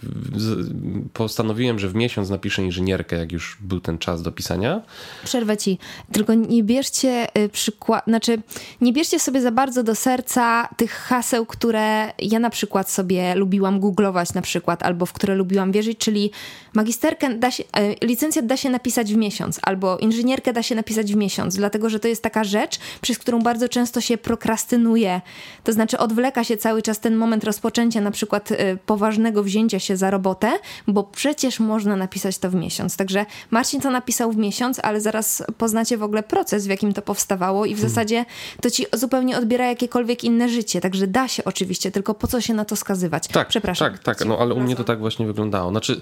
[1.13, 4.81] postanowiłem, że w miesiąc napiszę inżynierkę, jak już był ten czas do pisania.
[5.23, 5.77] Przerwę ci.
[6.11, 8.41] Tylko nie bierzcie y, przykład, znaczy,
[8.81, 13.79] nie bierzcie sobie za bardzo do serca tych haseł, które ja na przykład sobie lubiłam
[13.79, 16.31] googlować, na przykład, albo w które lubiłam wierzyć, czyli
[16.73, 21.13] magisterkę da się, y, licencjat da się napisać w miesiąc, albo inżynierkę da się napisać
[21.13, 25.21] w miesiąc, dlatego że to jest taka rzecz, przez którą bardzo często się prokrastynuje.
[25.63, 29.79] To znaczy, odwleka się cały czas ten moment rozpoczęcia rozpoczęcia na przykład y, poważnego wzięcia
[29.79, 30.51] się za robotę,
[30.87, 32.97] bo przecież można napisać to w miesiąc.
[32.97, 37.01] Także Marcin to napisał w miesiąc, ale zaraz poznacie w ogóle proces, w jakim to
[37.01, 37.89] powstawało i w hmm.
[37.89, 38.25] zasadzie
[38.61, 40.81] to ci zupełnie odbiera jakiekolwiek inne życie.
[40.81, 43.27] Także da się oczywiście, tylko po co się na to skazywać?
[43.27, 43.91] Tak, Przepraszam.
[43.91, 45.71] Tak, tak, no ale u mnie to tak właśnie wyglądało.
[45.71, 46.01] Znaczy,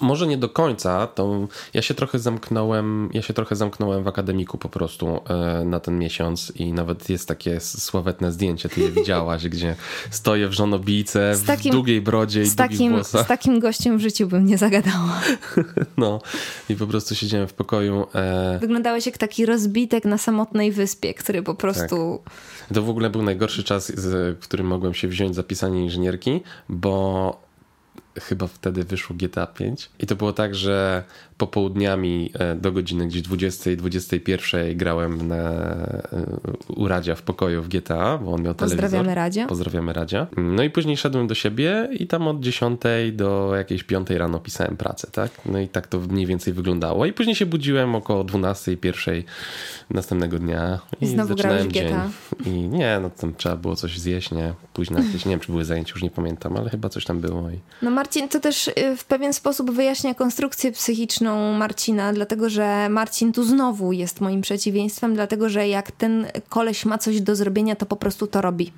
[0.00, 4.58] może nie do końca, to ja się trochę zamknąłem, ja się trochę zamknąłem w akademiku
[4.58, 9.48] po prostu e, na ten miesiąc i nawet jest takie sławetne zdjęcie, ty je widziałaś,
[9.54, 9.76] gdzie
[10.10, 13.24] stoję w żonobijce z takim, w długiej brodzie i z takim, włosach.
[13.24, 15.20] Z takim gościem w życiu bym nie zagadała.
[15.96, 16.20] No
[16.68, 18.06] i po prostu siedziałem w pokoju.
[18.14, 18.58] E...
[18.60, 22.20] Wyglądałeś jak taki rozbitek na samotnej wyspie, który po prostu...
[22.24, 22.74] Tak.
[22.74, 27.50] To w ogóle był najgorszy czas, w którym mogłem się wziąć za pisanie inżynierki, bo
[28.20, 31.04] chyba wtedy wyszło GTA 5 i to było tak, że
[31.40, 36.26] popołudniami e, do godziny gdzieś 20, 21 grałem na, e,
[36.76, 38.80] u Radzia w pokoju w GTA, bo on miał telewizor.
[38.80, 39.46] Pozdrawiamy Radzia.
[39.46, 40.26] Pozdrawiamy Radzia.
[40.36, 42.80] No i później szedłem do siebie i tam od 10
[43.12, 45.30] do jakiejś 5 rano pisałem pracę, tak?
[45.46, 47.06] No i tak to mniej więcej wyglądało.
[47.06, 49.22] I później się budziłem około 12, 1
[49.90, 51.94] następnego dnia i, I znowu zaczynałem dzień.
[52.46, 54.54] I nie, no tam trzeba było coś zjeść, nie?
[54.72, 57.50] Późno jakieś, nie wiem czy były zajęcia, już nie pamiętam, ale chyba coś tam było.
[57.50, 57.58] I...
[57.82, 63.32] No Marcin, to też y, w pewien sposób wyjaśnia konstrukcję psychiczną Marcina, dlatego że Marcin
[63.32, 67.86] tu znowu jest moim przeciwieństwem, dlatego że jak ten koleś ma coś do zrobienia, to
[67.86, 68.72] po prostu to robi.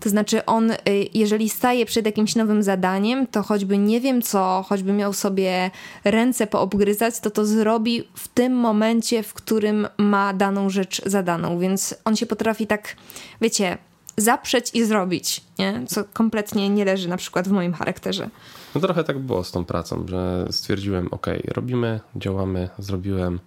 [0.00, 0.76] To znaczy, on, y,
[1.14, 5.70] jeżeli staje przed jakimś nowym zadaniem, to choćby nie wiem co, choćby miał sobie
[6.04, 11.58] ręce poobgryzać, to to zrobi w tym momencie, w którym ma daną rzecz zadaną.
[11.58, 12.96] Więc on się potrafi tak,
[13.40, 13.78] wiecie,
[14.16, 15.82] zaprzeć i zrobić, nie?
[15.86, 18.30] co kompletnie nie leży na przykład w moim charakterze.
[18.74, 23.40] No trochę tak było z tą pracą, że stwierdziłem, ok, robimy, działamy, zrobiłem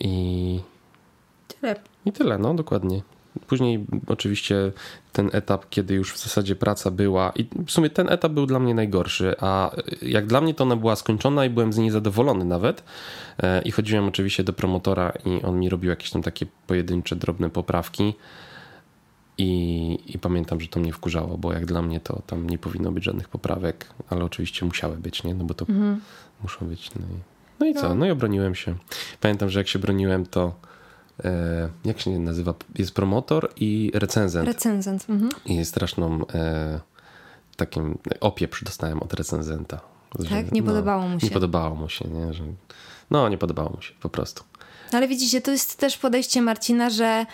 [0.00, 0.60] i
[1.48, 1.76] tyle.
[2.06, 3.02] I tyle, no dokładnie.
[3.46, 4.72] Później oczywiście
[5.12, 8.58] ten etap, kiedy już w zasadzie praca była i w sumie ten etap był dla
[8.58, 9.70] mnie najgorszy, a
[10.02, 12.84] jak dla mnie to ona była skończona i byłem z niej zadowolony nawet
[13.42, 17.50] e, i chodziłem oczywiście do promotora i on mi robił jakieś tam takie pojedyncze, drobne
[17.50, 18.14] poprawki
[19.38, 22.92] i, I, pamiętam, że to mnie wkurzało, bo jak dla mnie to tam nie powinno
[22.92, 25.34] być żadnych poprawek, ale oczywiście musiały być, nie?
[25.34, 26.00] No bo to mhm.
[26.42, 26.90] muszą być.
[26.94, 27.20] No i,
[27.60, 27.88] no i co?
[27.88, 27.94] No.
[27.94, 28.74] no i obroniłem się.
[29.20, 30.54] Pamiętam, że jak się broniłem, to
[31.24, 32.54] e, jak się nazywa?
[32.78, 34.48] Jest promotor i recenzent.
[34.48, 35.06] Recenzent.
[35.10, 35.30] Mhm.
[35.46, 36.80] I straszną e,
[37.56, 39.80] takim opieprz dostałem od recenzenta.
[40.18, 40.52] Że, tak?
[40.52, 41.26] Nie no, podobało mu się.
[41.26, 42.32] Nie podobało mu się, nie?
[42.32, 42.44] Że,
[43.10, 44.44] no, nie podobało mu się, po prostu.
[44.92, 47.26] No, ale widzicie, to jest też podejście Marcina, że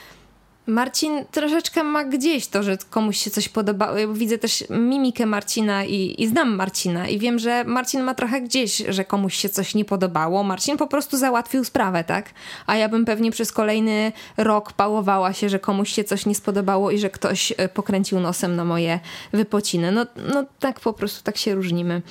[0.66, 3.98] Marcin troszeczkę ma gdzieś to, że komuś się coś podobało.
[3.98, 8.40] Ja widzę też mimikę Marcina i, i, znam Marcina i wiem, że Marcin ma trochę
[8.40, 10.42] gdzieś, że komuś się coś nie podobało.
[10.42, 12.30] Marcin po prostu załatwił sprawę, tak?
[12.66, 16.90] A ja bym pewnie przez kolejny rok pałowała się, że komuś się coś nie spodobało
[16.90, 19.00] i że ktoś e, pokręcił nosem na moje
[19.32, 19.92] wypociny.
[19.92, 22.02] No, no tak po prostu, tak się różnimy.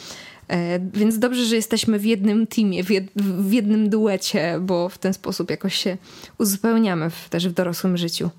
[0.47, 4.97] E, więc dobrze, że jesteśmy w jednym teamie, w, jed, w jednym duecie, bo w
[4.97, 5.97] ten sposób jakoś się
[6.37, 8.29] uzupełniamy w, też w dorosłym życiu.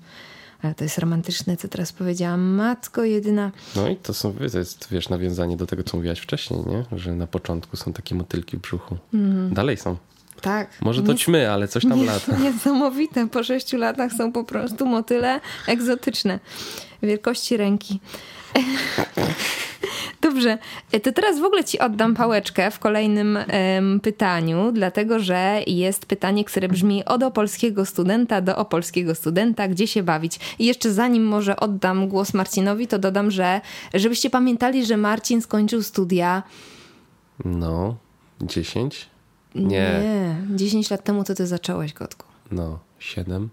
[0.61, 2.41] Ale to jest romantyczne, co teraz powiedziałam.
[2.41, 3.51] Matko jedyna.
[3.75, 6.99] No i to są, to jest, wiesz, nawiązanie do tego, co mówiłaś wcześniej, nie?
[6.99, 8.97] Że na początku są takie motylki w brzuchu.
[9.13, 9.53] Mm.
[9.53, 9.97] Dalej są.
[10.41, 10.69] Tak.
[10.81, 12.37] Może to ćmy, ale coś tam lata.
[12.43, 13.27] Niesamowite.
[13.27, 16.39] Po sześciu latach są po prostu motyle egzotyczne.
[17.03, 17.99] Wielkości ręki.
[20.21, 20.57] Dobrze,
[20.91, 23.37] e, to teraz w ogóle ci oddam pałeczkę w kolejnym
[23.75, 29.87] um, pytaniu, dlatego że jest pytanie, które brzmi od opolskiego studenta do opolskiego studenta, gdzie
[29.87, 30.39] się bawić.
[30.59, 33.61] I jeszcze zanim może oddam głos Marcinowi, to dodam, że
[33.93, 36.43] żebyście pamiętali, że Marcin skończył studia.
[37.45, 37.95] No,
[38.41, 39.09] 10?
[39.55, 39.63] Nie.
[39.69, 42.25] Nie, 10 lat temu to ty zacząłeś, Kotku.
[42.51, 43.49] No, 7.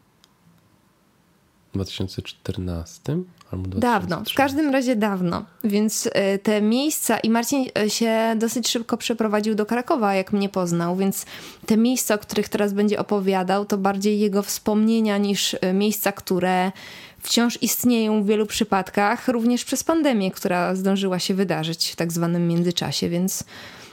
[1.71, 3.42] W 2014 albo 2003.
[3.57, 5.45] Dawno, w każdym razie dawno.
[5.65, 10.49] Więc e, te miejsca i Marcin e, się dosyć szybko przeprowadził do Krakowa, jak mnie
[10.49, 11.27] poznał, więc
[11.67, 16.73] te miejsca, o których teraz będzie opowiadał, to bardziej jego wspomnienia niż e, miejsca, które
[17.21, 22.49] wciąż istnieją w wielu przypadkach, również przez pandemię, która zdążyła się wydarzyć w tak zwanym
[22.49, 23.45] międzyczasie, więc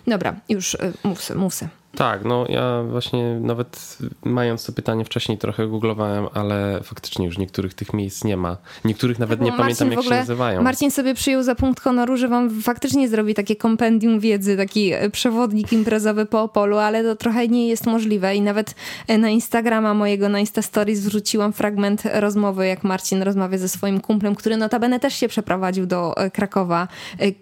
[0.07, 1.69] dobra, już mów, mów se.
[1.95, 7.73] Tak, no ja właśnie nawet mając to pytanie wcześniej trochę googlowałem, ale faktycznie już niektórych
[7.73, 8.57] tych miejsc nie ma.
[8.85, 10.61] Niektórych nawet tak, nie pamiętam jak się nazywają.
[10.61, 15.09] Marcin sobie przyjął za punkt honoru, że wam faktycznie zrobi takie kompendium wiedzy, taki e,
[15.09, 18.75] przewodnik imprezowy po Opolu, ale to trochę nie jest możliwe i nawet
[19.07, 24.01] e, na Instagrama mojego, na Insta Stories wrzuciłam fragment rozmowy, jak Marcin rozmawia ze swoim
[24.01, 26.87] kumplem, który notabene też się przeprowadził do e, Krakowa.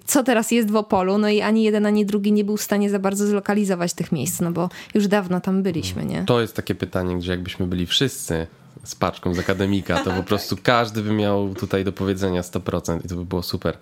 [0.05, 1.17] Co teraz jest w Opolu?
[1.17, 4.36] No i ani jeden, ani drugi nie był w stanie za bardzo zlokalizować tych miejsc
[4.41, 6.23] no bo już dawno tam byliśmy, nie?
[6.23, 8.47] To jest takie pytanie, gdzie jakbyśmy byli wszyscy
[8.83, 13.07] z paczką z akademika, to po prostu każdy by miał tutaj do powiedzenia 100% i
[13.07, 13.77] to by było super.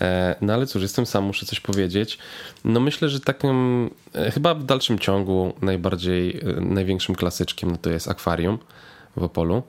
[0.00, 2.18] E, no ale cóż, jestem sam, muszę coś powiedzieć.
[2.64, 7.90] No myślę, że takim e, chyba w dalszym ciągu najbardziej, e, największym klasyczkiem no to
[7.90, 8.58] jest akwarium
[9.16, 9.62] w Opolu,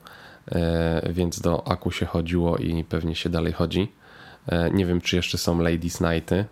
[1.10, 3.92] więc do Aku się chodziło i pewnie się dalej chodzi.
[4.72, 6.46] Nie wiem, czy jeszcze są Ladies Nighty.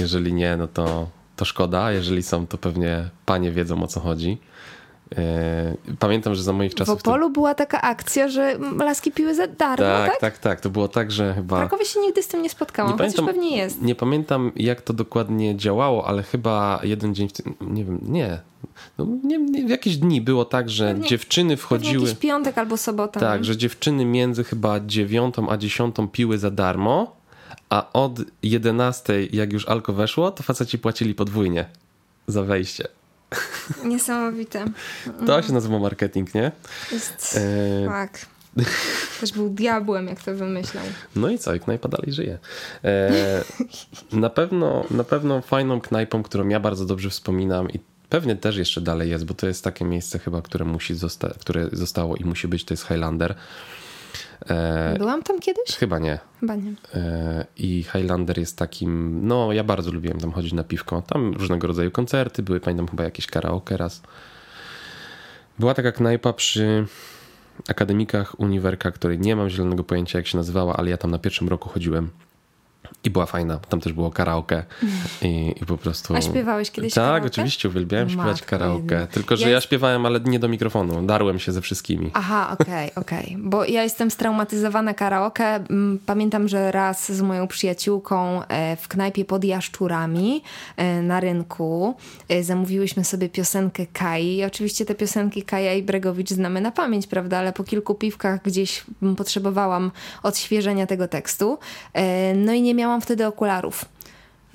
[0.00, 1.92] Jeżeli nie, no to to szkoda.
[1.92, 4.38] Jeżeli są, to pewnie panie wiedzą o co chodzi.
[5.18, 6.98] E, pamiętam, że za moich czasów.
[6.98, 7.30] W Opolu to...
[7.30, 10.10] była taka akcja, że laski piły za darmo, tak?
[10.10, 10.60] Tak, tak, tak.
[10.60, 11.56] To było tak, że chyba...
[11.56, 13.82] W Krakowie się nigdy z tym nie spotkałam, nie pamiętam, pewnie jest.
[13.82, 17.28] Nie pamiętam, jak to dokładnie działało, ale chyba jeden dzień.
[17.60, 18.40] Nie wiem, nie.
[18.98, 22.04] No, nie, nie w jakieś dni było tak, że pewnie, dziewczyny wchodziły...
[22.04, 23.20] Jakiś piątek albo sobota.
[23.20, 23.44] Tak, nie?
[23.44, 27.16] że dziewczyny między chyba dziewiątą a dziesiątą piły za darmo
[27.70, 31.66] a od 11, jak już alko weszło, to faceci płacili podwójnie
[32.26, 32.88] za wejście.
[33.84, 34.64] Niesamowite.
[35.26, 36.52] To się nazywa marketing, nie?
[36.92, 37.38] Jest,
[37.84, 37.86] e...
[37.88, 38.26] tak.
[39.20, 40.84] Też był diabłem, jak to wymyślał.
[41.16, 42.38] No i co, jak knajpa dalej żyje.
[42.84, 43.10] E...
[44.12, 48.80] na, pewno, na pewno fajną knajpą, którą ja bardzo dobrze wspominam i pewnie też jeszcze
[48.80, 52.48] dalej jest, bo to jest takie miejsce chyba, które musi zosta- które zostało i musi
[52.48, 53.34] być, to jest Highlander.
[54.50, 55.76] E, Byłam tam kiedyś?
[55.76, 56.18] Chyba nie.
[56.40, 56.72] Chyba nie.
[56.94, 61.02] E, I Highlander jest takim, no ja bardzo lubiłem tam chodzić na piwko.
[61.02, 64.02] Tam różnego rodzaju koncerty były, pamiętam chyba jakieś karaoke raz.
[65.58, 66.86] Była taka knajpa przy
[67.68, 71.48] akademikach Uniwerka, której nie mam zielonego pojęcia jak się nazywała, ale ja tam na pierwszym
[71.48, 72.10] roku chodziłem.
[73.04, 73.58] I była fajna.
[73.58, 74.64] Tam też było karaoke
[75.22, 76.16] i, i po prostu...
[76.16, 77.26] A śpiewałeś kiedyś Tak, karaoke?
[77.26, 79.06] oczywiście, uwielbiałem Matko śpiewać karaoke.
[79.10, 81.02] Tylko, że ja, ja śpiewałem, ale nie do mikrofonu.
[81.02, 82.10] Darłem się ze wszystkimi.
[82.14, 83.26] Aha, okej, okay, okej.
[83.26, 83.50] Okay.
[83.50, 85.54] Bo ja jestem straumatyzowana karaoke.
[85.54, 90.42] Mm, pamiętam, że raz z moją przyjaciółką e, w knajpie pod Jaszczurami
[90.76, 91.94] e, na rynku
[92.28, 94.36] e, zamówiłyśmy sobie piosenkę Kai.
[94.36, 97.38] I oczywiście te piosenki Kaja i Bregowicz znamy na pamięć, prawda?
[97.38, 98.84] Ale po kilku piwkach gdzieś
[99.16, 99.90] potrzebowałam
[100.22, 101.58] odświeżenia tego tekstu.
[102.34, 103.84] No i nie miałam miałam wtedy okularów.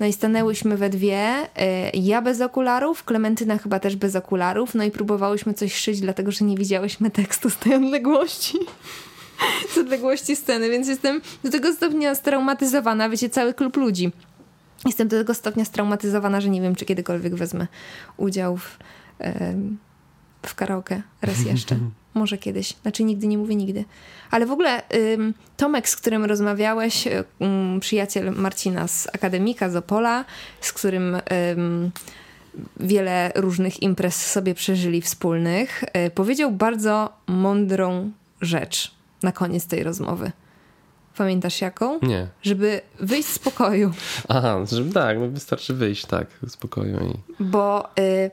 [0.00, 4.84] No i stanęłyśmy we dwie, y, ja bez okularów, Klementyna chyba też bez okularów, no
[4.84, 8.58] i próbowałyśmy coś szyć, dlatego że nie widziałyśmy tekstu z tej odległości.
[9.74, 14.12] z odległości sceny, więc jestem do tego stopnia straumatyzowana, wiecie, cały klub ludzi.
[14.86, 17.66] Jestem do tego stopnia straumatyzowana, że nie wiem, czy kiedykolwiek wezmę
[18.16, 18.78] udział w,
[20.46, 21.78] w karaoke raz jeszcze.
[22.20, 22.74] Może kiedyś.
[22.82, 23.84] Znaczy nigdy nie mówię nigdy.
[24.30, 30.24] Ale w ogóle ym, Tomek, z którym rozmawiałeś, ym, przyjaciel Marcina z Akademika, z Opola,
[30.60, 31.90] z którym ym,
[32.80, 38.10] wiele różnych imprez sobie przeżyli wspólnych, y, powiedział bardzo mądrą
[38.40, 40.32] rzecz na koniec tej rozmowy.
[41.16, 41.98] Pamiętasz jaką?
[42.02, 42.26] Nie.
[42.42, 43.92] Żeby wyjść z pokoju.
[44.28, 46.98] Aha, żeby tak, no wystarczy wyjść, tak, z pokoju.
[47.06, 47.42] I...
[47.44, 48.30] Bo, y,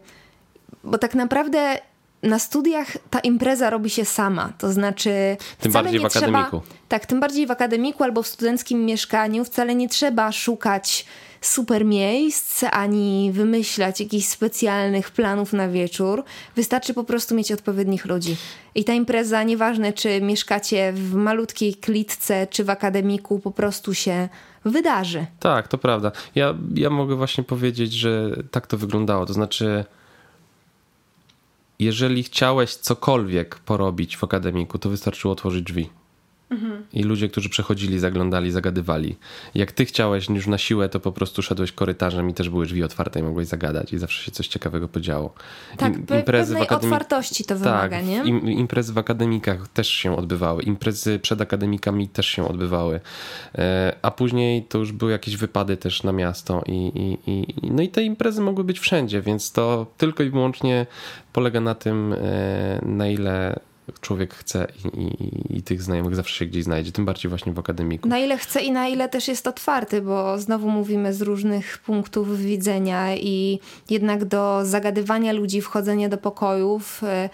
[0.83, 1.77] bo tak naprawdę
[2.23, 4.53] na studiach ta impreza robi się sama.
[4.57, 5.37] To znaczy.
[5.59, 6.61] Tym bardziej w akademiku.
[6.61, 11.05] Trzeba, tak, tym bardziej w akademiku albo w studenckim mieszkaniu wcale nie trzeba szukać
[11.41, 16.23] super miejsc, ani wymyślać jakichś specjalnych planów na wieczór.
[16.55, 18.35] Wystarczy po prostu mieć odpowiednich ludzi.
[18.75, 24.29] I ta impreza, nieważne czy mieszkacie w malutkiej klitce, czy w akademiku, po prostu się
[24.65, 25.25] wydarzy.
[25.39, 26.11] Tak, to prawda.
[26.35, 29.25] Ja, ja mogę właśnie powiedzieć, że tak to wyglądało.
[29.25, 29.85] To znaczy,
[31.79, 35.89] jeżeli chciałeś cokolwiek porobić w akademiku, to wystarczyło otworzyć drzwi.
[36.93, 39.15] I ludzie, którzy przechodzili, zaglądali, zagadywali.
[39.55, 42.83] Jak ty chciałeś już na siłę, to po prostu szedłeś korytarzem i też były drzwi
[42.83, 45.33] otwarte i mogłeś zagadać i zawsze się coś ciekawego podziało.
[45.77, 46.83] Tak, Im, imprezy w akademik...
[46.83, 48.23] otwartości to wymaga, tak, nie?
[48.23, 50.63] Im, imprezy w akademikach też się odbywały.
[50.63, 52.99] Imprezy przed akademikami też się odbywały.
[53.55, 56.91] E, a później to już były jakieś wypady też na miasto i,
[57.27, 60.85] i, i, no i te imprezy mogły być wszędzie, więc to tylko i wyłącznie
[61.33, 63.59] polega na tym, e, na ile
[64.01, 67.59] człowiek chce i, i, i, tych znajomych zawsze się gdzieś znajdzie, tym bardziej właśnie w
[67.59, 68.09] akademiku.
[68.09, 72.39] Na ile chce i na ile też jest otwarty, bo znowu mówimy z różnych punktów
[72.39, 73.59] widzenia i
[73.89, 77.29] jednak do zagadywania ludzi, wchodzenia do pokojów um,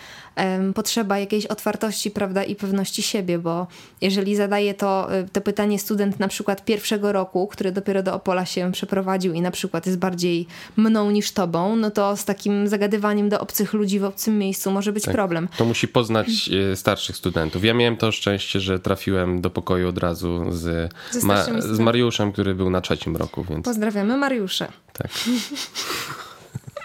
[0.76, 3.68] potrzeba jakiejś otwartości, prawda, i pewności siebie, bo
[4.02, 8.46] jeżeli zadaje to, e, to pytanie student na przykład pierwszego roku, który dopiero do Opola
[8.46, 13.30] się przeprowadził i na przykład jest bardziej mną niż tobą, no to z takim zagadywaniem
[13.30, 15.14] do obcych ludzi w obcym miejscu może być tak.
[15.14, 15.48] problem.
[15.58, 17.64] To musi poznać E, starszych studentów.
[17.64, 22.56] Ja miałem to szczęście, że trafiłem do pokoju od razu z, Ma z Mariuszem, który
[22.56, 23.44] był na trzecim roku.
[23.50, 23.66] Więc...
[23.66, 24.68] Pozdrawiamy Mariusze.
[24.94, 25.12] Tak.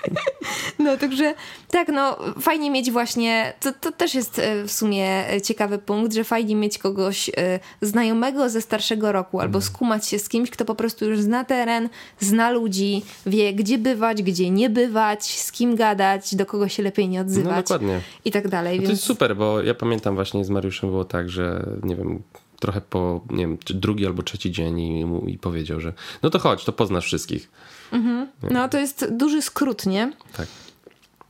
[0.79, 1.35] No, także
[1.71, 6.25] tak, no fajnie mieć właśnie, to, to też jest e, w sumie ciekawy punkt, że
[6.25, 9.63] fajnie mieć kogoś e, znajomego ze starszego roku albo mhm.
[9.63, 11.89] skumać się z kimś, kto po prostu już zna teren,
[12.21, 17.09] zna ludzi, wie gdzie bywać, gdzie nie bywać, z kim gadać, do kogo się lepiej
[17.09, 17.57] nie odzywać.
[17.57, 18.01] No dokładnie.
[18.25, 18.77] I tak dalej.
[18.77, 18.89] No, więc...
[18.89, 22.23] To jest super, bo ja pamiętam właśnie z Mariuszem było tak, że nie wiem,
[22.61, 25.93] trochę po, nie wiem, drugi albo trzeci dzień i, i powiedział, że
[26.23, 27.51] no to chodź, to poznasz wszystkich.
[27.93, 28.29] Mhm.
[28.51, 30.13] No to jest duży skrót, nie?
[30.37, 30.47] Tak.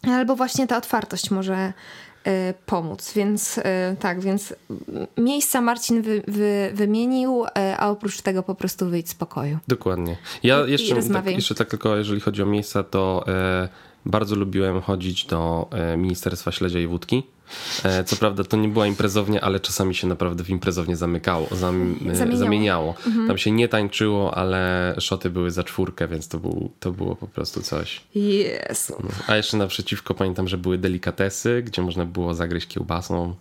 [0.03, 1.73] Albo właśnie ta otwartość może
[2.27, 3.63] y, pomóc, więc y,
[4.01, 4.55] tak, więc
[5.17, 7.49] miejsca Marcin wy, wy, wymienił, y,
[7.79, 9.59] a oprócz tego po prostu wyjdź z pokoju.
[9.69, 10.17] Dokładnie.
[10.43, 13.25] Ja I, jeszcze, i tak, jeszcze tak tylko, jeżeli chodzi o miejsca, to
[14.07, 17.38] bardzo lubiłem chodzić do Ministerstwa Śledzia i Wódki E,
[18.07, 22.17] co prawda to nie była imprezownia, ale czasami się naprawdę w imprezownię zamykało, zam, e,
[22.17, 22.37] zamieniało.
[22.37, 22.95] zamieniało.
[23.07, 23.29] Mhm.
[23.29, 27.27] Tam się nie tańczyło, ale szoty były za czwórkę, więc to, był, to było po
[27.27, 28.01] prostu coś.
[28.15, 28.97] Jezu.
[29.05, 29.11] No.
[29.27, 33.35] A jeszcze naprzeciwko pamiętam, że były delikatesy, gdzie można było zagryźć kiełbasą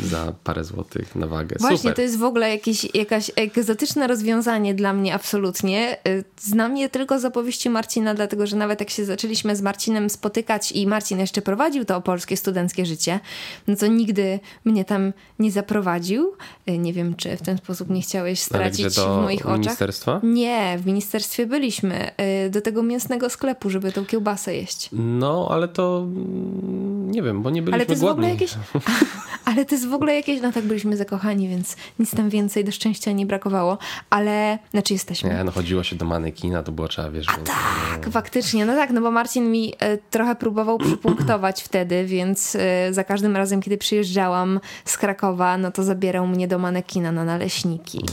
[0.00, 1.56] za parę złotych na wagę.
[1.60, 1.94] Właśnie, Super.
[1.94, 5.98] to jest w ogóle jakieś, jakaś egzotyczne rozwiązanie dla mnie absolutnie.
[6.08, 10.10] Y, znam je tylko z opowieści Marcina, dlatego że nawet jak się zaczęliśmy z Marcinem
[10.10, 13.20] spotykać i Marcin jeszcze prowadził to polskie studenckie życie,
[13.68, 16.32] no to nigdy mnie tam nie zaprowadził.
[16.68, 19.58] Y, nie wiem, czy w ten sposób nie chciałeś stracić w moich oczach.
[19.58, 20.20] ministerstwa?
[20.22, 22.10] Nie, w ministerstwie byliśmy.
[22.46, 24.88] Y, do tego mięsnego sklepu, żeby tą kiełbasę jeść.
[24.92, 28.22] No, ale to mm, nie wiem, bo nie byliśmy ale to jest głodni.
[28.22, 28.54] W ogóle jakieś...
[29.44, 32.72] ale to jest w ogóle jakieś, no tak byliśmy zakochani, więc nic tam więcej do
[32.72, 33.78] szczęścia nie brakowało,
[34.10, 35.30] ale, znaczy jesteśmy.
[35.30, 37.26] Nie, no chodziło się do manekina, to było trzeba, wiesz.
[37.28, 42.04] A więc, tak, faktycznie, no tak, no bo Marcin mi e, trochę próbował przypunktować wtedy,
[42.04, 42.56] więc
[42.90, 48.04] za każdym razem, kiedy przyjeżdżałam z Krakowa, no to zabierał mnie do manekina na naleśniki.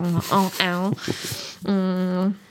[0.00, 0.12] Mm.
[0.12, 0.90] No, o, o.
[1.64, 2.45] Mm.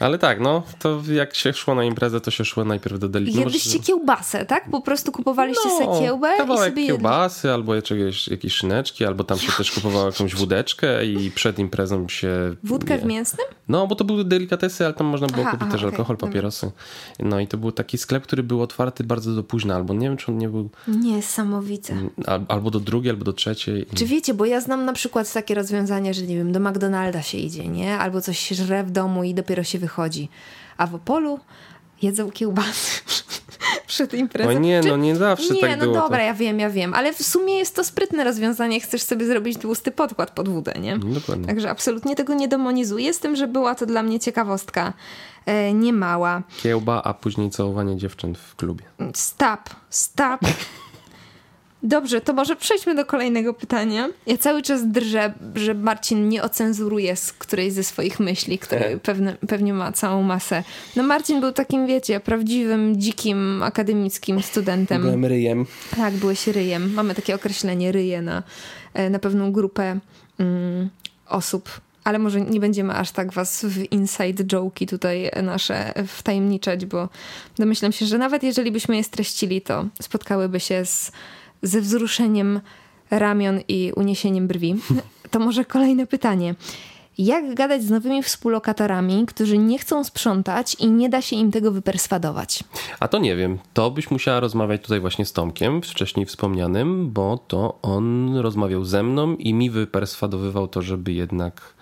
[0.00, 3.34] Ale tak, no, to jak się szło na imprezę, to się szło najpierw do deli.
[3.34, 4.70] Jedliście kiełbasę, tak?
[4.70, 9.38] Po prostu kupowaliście no, sobie kiełbę i sobie kiełbasy, albo jakieś, jakieś szyneczki, albo tam
[9.38, 12.56] się też kupowało jakąś wódeczkę i przed imprezą się...
[12.64, 13.46] Wódkę w mięsnym?
[13.68, 16.16] No, bo to były delikatesy, ale tam można było aha, kupić aha, też okay, alkohol,
[16.16, 16.70] papierosy.
[17.18, 20.16] No i to był taki sklep, który był otwarty bardzo do późna, albo nie wiem,
[20.16, 20.70] czy on nie był...
[20.88, 21.94] Niesamowite.
[22.48, 23.86] Albo do drugiej, albo do trzeciej.
[23.94, 27.38] Czy wiecie, bo ja znam na przykład takie rozwiązanie, że nie wiem, do McDonalda się
[27.38, 27.98] idzie, nie?
[27.98, 30.28] Albo coś się żre w domu i dopiero się wychodzi.
[30.76, 31.38] A w Opolu
[32.02, 33.00] jedzą kiełbasy
[33.86, 34.50] przed imprezą.
[34.50, 34.88] O nie, Czy...
[34.88, 35.92] no nie zawsze nie, tak no było.
[35.92, 36.24] Nie, no dobra, to...
[36.24, 38.80] ja wiem, ja wiem, ale w sumie jest to sprytne rozwiązanie.
[38.80, 40.98] Chcesz sobie zrobić tłusty podkład pod wódę, nie?
[40.98, 41.46] Dokładnie.
[41.46, 44.92] Także absolutnie tego nie demonizuję, z tym, że była to dla mnie ciekawostka
[45.46, 46.42] e, niemała.
[46.62, 48.84] Kiełba, a później całowanie dziewczyn w klubie.
[49.14, 49.60] Stop,
[49.90, 50.40] stop.
[51.86, 54.08] Dobrze, to może przejdźmy do kolejnego pytania.
[54.26, 59.36] Ja cały czas drżę, że Marcin nie ocenzuruje z którejś ze swoich myśli, które pewne,
[59.48, 60.64] pewnie ma całą masę.
[60.96, 65.02] No Marcin był takim, wiecie, prawdziwym, dzikim, akademickim studentem.
[65.02, 65.66] Byłem ryjem.
[65.96, 66.94] Tak, byłeś ryjem.
[66.94, 68.42] Mamy takie określenie ryje na,
[68.94, 69.98] e, na pewną grupę
[70.38, 70.90] mm,
[71.28, 71.80] osób.
[72.04, 77.08] Ale może nie będziemy aż tak was w inside joke'i tutaj nasze wtajemniczać, bo
[77.58, 81.12] domyślam się, że nawet jeżeli byśmy je streścili, to spotkałyby się z
[81.66, 82.60] ze wzruszeniem
[83.10, 84.74] ramion i uniesieniem brwi.
[85.30, 86.54] To może kolejne pytanie.
[87.18, 91.72] Jak gadać z nowymi współlokatorami, którzy nie chcą sprzątać i nie da się im tego
[91.72, 92.64] wyperswadować?
[93.00, 93.58] A to nie wiem.
[93.74, 99.02] To byś musiała rozmawiać tutaj właśnie z Tomkiem, wcześniej wspomnianym, bo to on rozmawiał ze
[99.02, 101.74] mną i mi wyperswadowywał to, żeby jednak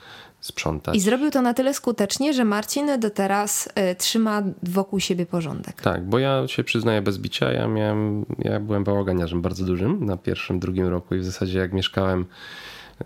[0.45, 0.97] sprzątać.
[0.97, 5.82] I zrobił to na tyle skutecznie, że Marcin do teraz y, trzyma wokół siebie porządek.
[5.82, 10.16] Tak, bo ja się przyznaję bez bicia, ja miałem, ja byłem bałaganiarzem bardzo dużym na
[10.16, 12.26] pierwszym, drugim roku i w zasadzie jak mieszkałem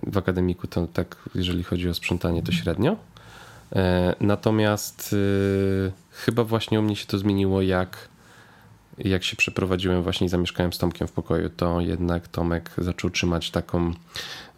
[0.02, 2.96] w akademiku, to tak jeżeli chodzi o sprzątanie, to średnio.
[3.76, 8.08] E, natomiast y, chyba właśnie u mnie się to zmieniło, jak,
[8.98, 13.50] jak się przeprowadziłem właśnie i zamieszkałem z Tomkiem w pokoju, to jednak Tomek zaczął trzymać
[13.50, 13.92] taką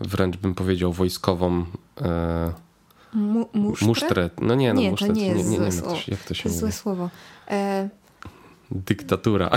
[0.01, 1.64] wręcz bym powiedział wojskową
[2.01, 2.70] e,
[3.15, 3.49] Mu,
[3.83, 4.31] musztrę?
[4.41, 5.97] No nie, no nie, musztret, to nie jest nie, nie, nie, słowo.
[6.09, 6.61] jak to się to mówi?
[6.61, 7.11] złe słowo.
[7.51, 7.89] E...
[8.71, 9.51] Dyktatura.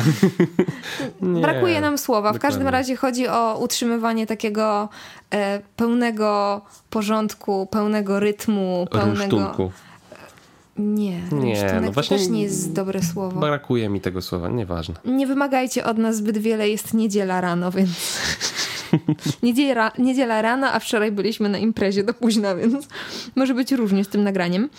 [1.22, 2.30] Brakuje nam słowa.
[2.30, 2.39] W dokładnie.
[2.39, 4.89] każdym razie chodzi o utrzymywanie takiego
[5.32, 9.38] e, pełnego porządku, pełnego rytmu, pełnego...
[9.38, 9.72] Rynsztunku.
[10.78, 13.39] Nie, Nie, no właśnie też nie jest dobre słowo.
[13.39, 14.95] Brakuje mi tego słowa, nieważne.
[15.06, 17.89] Nie wymagajcie od nas zbyt wiele, jest niedziela rano, więc...
[19.98, 22.88] niedziela, rano, a wczoraj byliśmy na imprezie do późna, więc
[23.36, 24.70] może być różnie z tym nagraniem.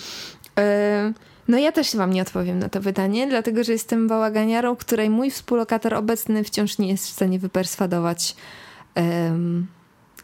[0.59, 1.13] E,
[1.49, 5.31] no ja też wam nie odpowiem na to pytanie, dlatego że jestem bałaganiarą, której mój
[5.31, 8.37] współlokator obecny wciąż nie jest w stanie wyperswadować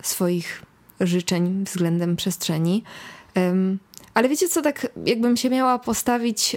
[0.03, 0.63] swoich
[1.01, 2.85] życzeń względem przestrzeni.
[4.15, 6.57] Ale wiecie co, tak jakbym się miała postawić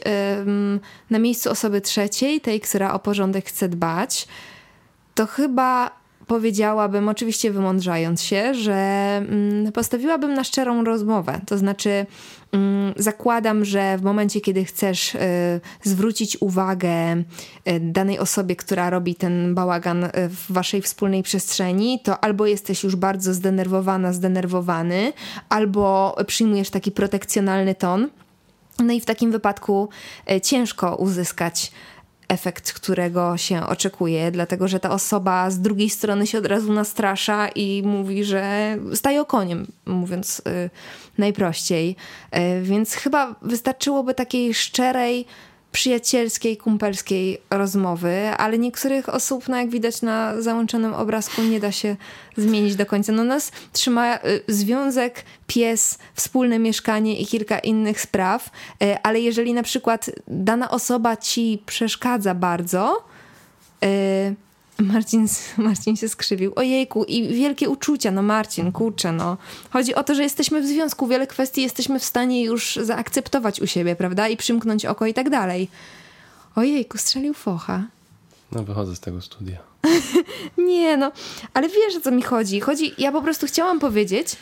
[1.10, 4.28] na miejscu osoby trzeciej, tej, która o porządek chce dbać,
[5.16, 5.92] to chyba
[6.28, 8.74] powiedziałabym, oczywiście wymądrzając się, że
[9.18, 11.42] mm, postawiłabym na szczerą rozmowę.
[11.48, 12.06] To znaczy,
[12.52, 15.20] mm, zakładam, że w momencie, kiedy chcesz y,
[15.84, 17.24] zwrócić uwagę y,
[17.80, 22.96] danej osobie, która robi ten bałagan y, w waszej wspólnej przestrzeni, to albo jesteś już
[22.96, 25.14] bardzo zdenerwowana, zdenerwowany,
[25.50, 28.10] albo przyjmujesz taki protekcjonalny ton.
[28.80, 29.90] No i w takim wypadku
[30.44, 31.72] ciężko uzyskać
[32.28, 37.48] efekt, którego się oczekuje, dlatego że ta osoba z drugiej strony się od razu nastrasza
[37.48, 40.70] i mówi, że staje okoniem, mówiąc y,
[41.18, 41.96] najprościej.
[42.60, 45.26] Y, więc chyba wystarczyłoby takiej szczerej,
[45.74, 51.96] przyjacielskiej, kumpelskiej rozmowy, ale niektórych osób, no jak widać na załączonym obrazku, nie da się
[52.38, 53.12] zmienić do końca.
[53.12, 58.50] No nas trzyma y, związek, pies, wspólne mieszkanie i kilka innych spraw,
[58.84, 63.04] y, ale jeżeli na przykład dana osoba ci przeszkadza bardzo,
[63.84, 64.36] y,
[64.80, 66.54] Marcin, Marcin się skrzywił.
[66.56, 68.12] Ojejku, i wielkie uczucia.
[68.12, 69.38] No Marcin, kurczę, no.
[69.70, 71.08] Chodzi o to, że jesteśmy w związku.
[71.08, 74.28] Wiele kwestii jesteśmy w stanie już zaakceptować u siebie, prawda?
[74.28, 75.70] I przymknąć oko i tak dalej.
[76.56, 77.84] Ojejku, strzelił focha.
[78.52, 79.58] No wychodzę z tego studia.
[80.58, 81.12] Nie, no,
[81.54, 82.60] ale wiesz o co mi chodzi.
[82.60, 84.36] Chodzi, ja po prostu chciałam powiedzieć,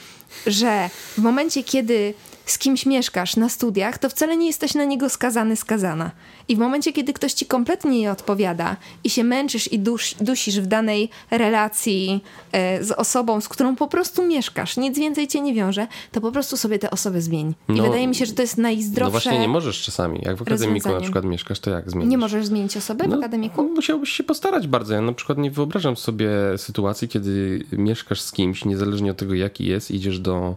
[0.47, 2.13] że w momencie, kiedy
[2.45, 6.11] z kimś mieszkasz na studiach, to wcale nie jesteś na niego skazany, skazana.
[6.47, 10.59] I w momencie, kiedy ktoś ci kompletnie nie odpowiada i się męczysz i dusz, dusisz
[10.59, 15.53] w danej relacji e, z osobą, z którą po prostu mieszkasz, nic więcej cię nie
[15.53, 17.53] wiąże, to po prostu sobie te osoby zmień.
[17.69, 19.05] I No, wydaje mi się, że to jest najzdrowsze.
[19.05, 20.19] No właśnie nie możesz czasami.
[20.25, 22.11] Jak w akademiku na przykład mieszkasz, to jak zmienisz?
[22.11, 23.63] Nie możesz zmienić osoby w No, akademiku?
[23.63, 24.93] Musiałbyś się postarać bardzo.
[24.93, 29.65] Ja na przykład nie wyobrażam sobie sytuacji, kiedy mieszkasz z kimś, niezależnie od tego jaki
[29.65, 30.55] jest, idziesz do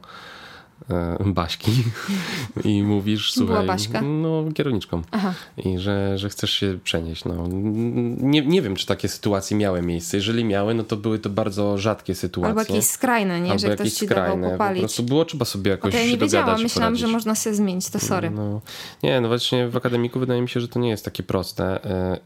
[1.24, 1.72] Baśki
[2.64, 3.66] i mówisz, słuchaj,
[4.02, 5.34] no kierowniczką Aha.
[5.56, 7.24] i że, że chcesz się przenieść.
[7.24, 7.46] No,
[8.20, 10.16] nie, nie wiem, czy takie sytuacje miały miejsce.
[10.16, 12.48] Jeżeli miały, no to były to bardzo rzadkie sytuacje.
[12.48, 13.50] Albo jakieś skrajne, nie?
[13.50, 14.46] Albo że ktoś ci dawał skrajne.
[14.46, 14.80] Po popalić.
[14.80, 17.06] prostu było trzeba sobie jakoś Okej, nie dogadać wiedziałam, myślałam, poradzić.
[17.06, 18.30] że można się zmienić, to sorry.
[18.30, 18.60] No,
[19.02, 21.84] nie, no właśnie w akademiku wydaje mi się, że to nie jest takie proste.
[21.84, 22.18] E,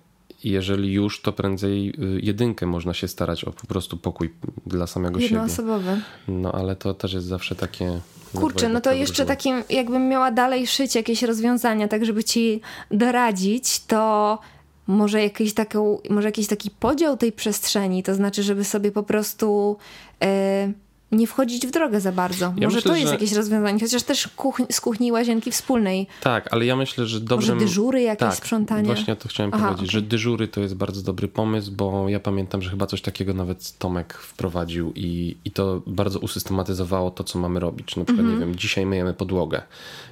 [0.45, 4.33] Jeżeli już, to prędzej y, jedynkę można się starać o po prostu pokój
[4.67, 5.35] dla samego siebie.
[5.35, 6.01] Jednoosobowy.
[6.29, 8.01] No ale to też jest zawsze takie.
[8.35, 12.61] Kurczę, no to jeszcze takim, jakbym miała dalej szyć jakieś rozwiązania, tak żeby ci
[12.91, 14.39] doradzić, to
[14.87, 19.77] może, jakiś taką, może jakiś taki podział tej przestrzeni, to znaczy, żeby sobie po prostu
[20.23, 20.73] e,
[21.13, 22.45] nie wchodzić w drogę za bardzo.
[22.45, 23.15] Ja może myślę, to jest że...
[23.15, 26.07] jakieś rozwiązanie, chociaż też kuchni, z kuchni łazienki wspólnej.
[26.21, 27.49] Tak, ale ja myślę, że dobrym...
[27.49, 28.87] Może dyżury jakieś tak, sprzątanie?
[28.87, 30.01] właśnie to chciałem Aha, powiedzieć, okay.
[30.01, 33.79] że dyżury to jest bardzo dobry pomysł, bo ja pamiętam, że chyba coś takiego nawet
[33.79, 37.97] Tomek wprowadził i, i to bardzo usystematyzowało to, co mamy robić.
[37.97, 38.41] Na przykład, mm -hmm.
[38.41, 39.63] nie wiem, dzisiaj myjemy podłogę,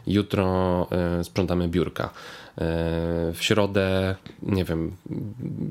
[0.07, 0.87] jutro
[1.21, 2.11] y, sprzątamy biurka
[3.33, 4.93] w środę, nie wiem,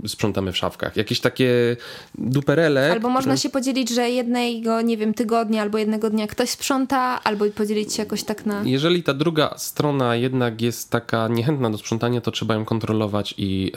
[0.08, 0.98] sprzątamy w szafkach.
[0.98, 1.78] Jakieś takie
[2.16, 2.92] duperele.
[2.92, 7.46] Albo można się podzielić, że jednego, nie wiem, tygodnia albo jednego dnia ktoś sprząta, albo
[7.46, 8.64] podzielić się jakoś tak na...
[8.64, 13.72] Jeżeli ta druga strona jednak jest taka niechętna do sprzątania, to trzeba ją kontrolować i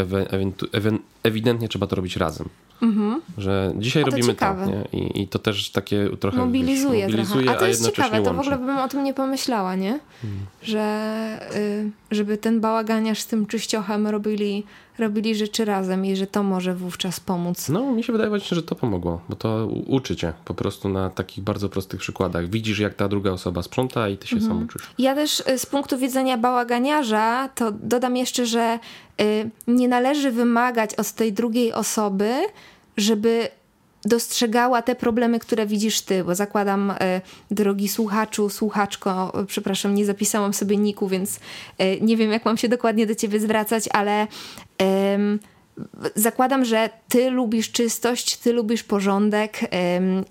[1.23, 2.49] ewidentnie trzeba to robić razem.
[2.83, 3.21] Mhm.
[3.39, 4.65] Że dzisiaj robimy ciekawe.
[4.65, 4.71] to.
[4.71, 5.01] Nie?
[5.01, 7.07] I, I, to też takie trochę mobilizuje.
[7.07, 7.59] Wiesz, mobilizuje trochę.
[7.59, 10.01] A to jest ciekawe, to w ogóle bym o tym nie pomyślała, nie?
[10.23, 10.41] Hmm.
[10.63, 14.65] Że y, żeby ten bałaganiarz z tym czyściochem robili,
[14.99, 17.69] robili rzeczy razem i że to może wówczas pomóc.
[17.69, 21.11] No, mi się wydaje właśnie, że to pomogło, bo to uczy cię po prostu na
[21.11, 22.49] takich bardzo prostych przykładach.
[22.49, 24.53] Widzisz, jak ta druga osoba sprząta i ty się mhm.
[24.53, 24.83] sam uczysz.
[24.99, 28.79] Ja też y, z punktu widzenia bałaganiarza, to dodam jeszcze, że
[29.21, 32.35] y, nie należy wymagać od tej drugiej osoby,
[32.97, 33.49] żeby
[34.05, 37.21] dostrzegała te problemy, które widzisz ty, bo zakładam, e,
[37.51, 41.41] drogi słuchaczu, słuchaczko, przepraszam, nie zapisałam sobie niku, więc
[41.79, 44.27] e, nie wiem, jak mam się dokładnie do ciebie zwracać, ale
[46.15, 49.61] zakładam, że ty lubisz czystość, ty lubisz porządek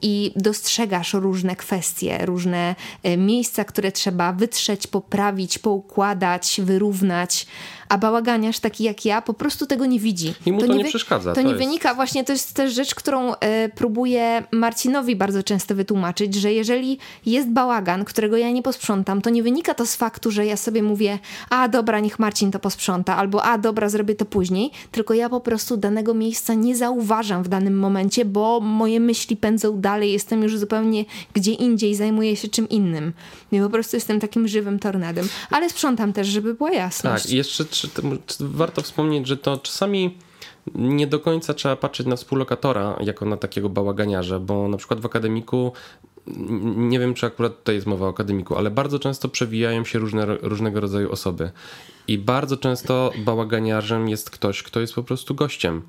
[0.01, 7.47] i dostrzegasz różne kwestie, różne e, miejsca, które trzeba wytrzeć, poprawić, poukładać, wyrównać
[7.89, 10.33] a bałaganiarz taki jak ja po prostu tego nie widzi.
[10.45, 11.33] I mu to, to nie, przeszkadza.
[11.33, 11.59] To, nie jest...
[11.59, 16.97] wynika, właśnie to jest też rzecz, którą e, próbuję Marcinowi bardzo często wytłumaczyć, że jeżeli
[17.25, 20.83] jest bałagan, którego ja nie posprzątam, to nie wynika to z faktu, że ja sobie
[20.83, 21.19] mówię,
[21.49, 25.36] a dobra, niech Marcin to posprząta, albo a dobra, zrobię to później, tylko ja po
[25.39, 30.57] prostu danego miejsca nie zauważam w danym momencie, bo moje myśli pędzą dalej, jestem już
[30.57, 33.13] zupełnie gdzie indziej, zajmuję się czym innym.
[33.51, 35.27] I po prostu jestem takim żywym tornadem.
[35.51, 37.23] Ale sprzątam też, żeby była jasność.
[37.23, 37.89] Tak, jeszcze czy,
[38.25, 40.17] czy warto wspomnieć, że to czasami
[40.75, 45.05] nie do końca trzeba patrzeć na współlokatora jako na takiego bałaganiarza, bo na przykład w
[45.05, 45.71] akademiku
[46.75, 50.25] nie wiem, czy akurat tutaj jest mowa o akademiku, ale bardzo często przewijają się różne,
[50.25, 51.51] różnego rodzaju osoby.
[52.07, 55.81] I bardzo często bałaganiarzem jest ktoś, kto jest po prostu gościem.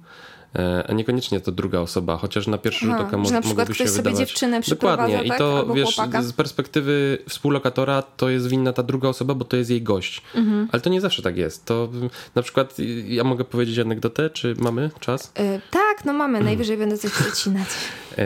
[0.57, 3.97] E, a niekoniecznie to druga osoba, chociaż na pierwszy rzut oka może, mogłoby się sobie
[3.97, 4.19] wydawać.
[4.19, 5.23] dziewczynę Dokładnie.
[5.25, 5.77] I to tak?
[5.77, 6.23] wiesz, chłopaka.
[6.23, 10.23] z perspektywy współlokatora to jest winna ta druga osoba, bo to jest jej gość.
[10.35, 10.69] Mhm.
[10.73, 11.65] Ale to nie zawsze tak jest.
[11.65, 11.89] To
[12.35, 15.33] na przykład ja mogę powiedzieć anegdotę, czy mamy czas?
[15.39, 16.41] Yy, tak, no mamy.
[16.41, 17.69] Najwyżej będę coś przecinać.
[18.17, 18.25] Yy,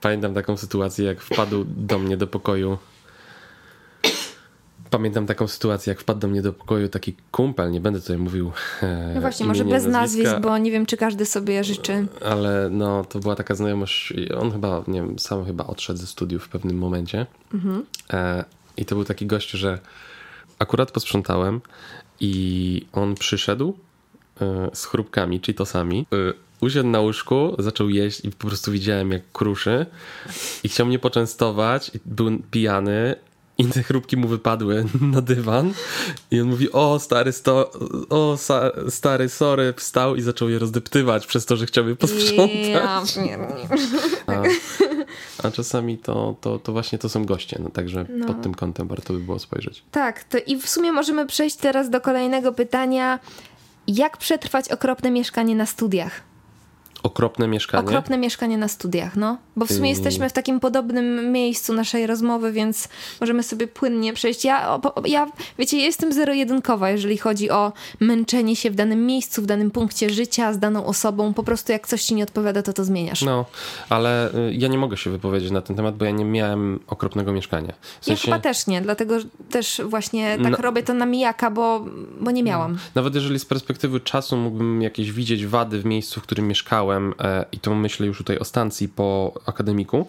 [0.00, 2.78] pamiętam taką sytuację, jak wpadł do mnie do pokoju
[4.90, 8.52] Pamiętam taką sytuację, jak wpadł do mnie do pokoju taki kumpel, nie będę tutaj mówił.
[8.82, 12.06] E, no właśnie, może bez nazwisk, bo nie wiem, czy każdy sobie życzy.
[12.24, 14.12] Ale no, to była taka znajomość.
[14.40, 17.26] On chyba, nie wiem, sam chyba odszedł ze studiów w pewnym momencie.
[17.54, 17.84] Mhm.
[18.12, 18.44] E,
[18.76, 19.78] I to był taki gość, że
[20.58, 21.60] akurat posprzątałem
[22.20, 23.74] i on przyszedł
[24.40, 26.06] e, z chrupkami, cheetosami.
[26.12, 26.16] E,
[26.60, 29.86] usiadł na łóżku, zaczął jeść i po prostu widziałem jak kruszy
[30.64, 31.90] i chciał mnie poczęstować.
[32.06, 33.14] Był pijany,
[33.58, 34.84] i te chrupki mu wypadły
[35.14, 35.72] na dywan
[36.30, 37.70] i on mówi, o stary, sto,
[38.08, 38.38] o
[38.88, 42.68] stary, sorry, wstał i zaczął je rozdeptywać przez to, że chciał je posprzątać.
[42.68, 43.02] Ja,
[44.26, 44.42] a,
[45.42, 48.26] a czasami to, to, to właśnie to są goście, no, także no.
[48.26, 49.82] pod tym kątem warto by było spojrzeć.
[49.90, 53.18] Tak, to i w sumie możemy przejść teraz do kolejnego pytania.
[53.86, 56.27] Jak przetrwać okropne mieszkanie na studiach?
[57.02, 57.84] Okropne mieszkanie?
[57.88, 59.38] Okropne mieszkanie na studiach, no.
[59.56, 62.88] Bo w sumie jesteśmy w takim podobnym miejscu naszej rozmowy, więc
[63.20, 64.44] możemy sobie płynnie przejść.
[64.44, 65.26] Ja, ja
[65.58, 70.52] wiecie, jestem zero-jedynkowa, jeżeli chodzi o męczenie się w danym miejscu, w danym punkcie życia,
[70.52, 71.34] z daną osobą.
[71.34, 73.22] Po prostu jak coś ci nie odpowiada, to to zmieniasz.
[73.22, 73.44] No,
[73.88, 77.32] ale y, ja nie mogę się wypowiedzieć na ten temat, bo ja nie miałem okropnego
[77.32, 77.72] mieszkania.
[78.00, 78.30] W sensie...
[78.30, 79.14] Ja chyba też nie, dlatego
[79.50, 80.58] też właśnie tak no.
[80.58, 81.84] robię to na mijaka, bo,
[82.20, 82.72] bo nie miałam.
[82.72, 82.78] No.
[82.94, 87.44] Nawet jeżeli z perspektywy czasu mógłbym jakieś widzieć wady w miejscu, w którym mieszkałem, E,
[87.52, 90.08] i to myślę już tutaj o stacji po akademiku,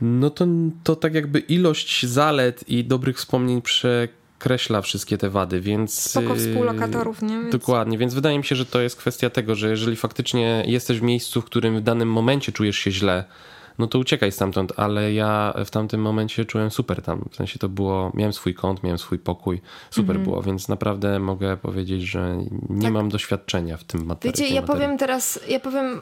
[0.00, 0.46] no to,
[0.84, 6.00] to tak jakby ilość zalet i dobrych wspomnień przekreśla wszystkie te wady, więc...
[6.00, 7.40] Spoko współlokatorów, nie?
[7.40, 7.52] Więc...
[7.52, 11.02] Dokładnie, więc wydaje mi się, że to jest kwestia tego, że jeżeli faktycznie jesteś w
[11.02, 13.24] miejscu, w którym w danym momencie czujesz się źle,
[13.78, 17.24] no to uciekaj stamtąd, ale ja w tamtym momencie czułem super tam.
[17.30, 19.60] W sensie to było, miałem swój kąt, miałem swój pokój,
[19.90, 20.24] super mhm.
[20.24, 22.92] było, więc naprawdę mogę powiedzieć, że nie tak.
[22.92, 24.38] mam doświadczenia w tym materiale.
[24.38, 26.00] Wiecie, ja powiem teraz, ja powiem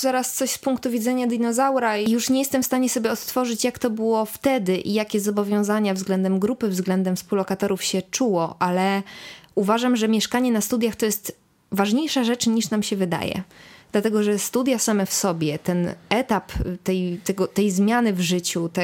[0.00, 3.78] teraz coś z punktu widzenia dinozaura i już nie jestem w stanie sobie odtworzyć, jak
[3.78, 9.02] to było wtedy i jakie zobowiązania względem grupy, względem współlokatorów się czuło, ale
[9.54, 11.36] uważam, że mieszkanie na studiach to jest
[11.72, 13.42] ważniejsza rzecz niż nam się wydaje.
[13.92, 16.52] Dlatego, że studia same w sobie, ten etap
[16.84, 18.82] tej, tego, tej zmiany w życiu, te,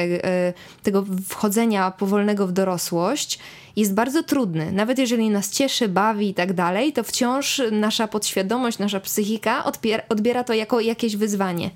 [0.83, 3.39] tego wchodzenia powolnego w dorosłość
[3.75, 4.71] jest bardzo trudny.
[4.71, 10.03] Nawet jeżeli nas cieszy, bawi i tak dalej, to wciąż nasza podświadomość, nasza psychika odbiera,
[10.09, 11.71] odbiera to jako jakieś wyzwanie.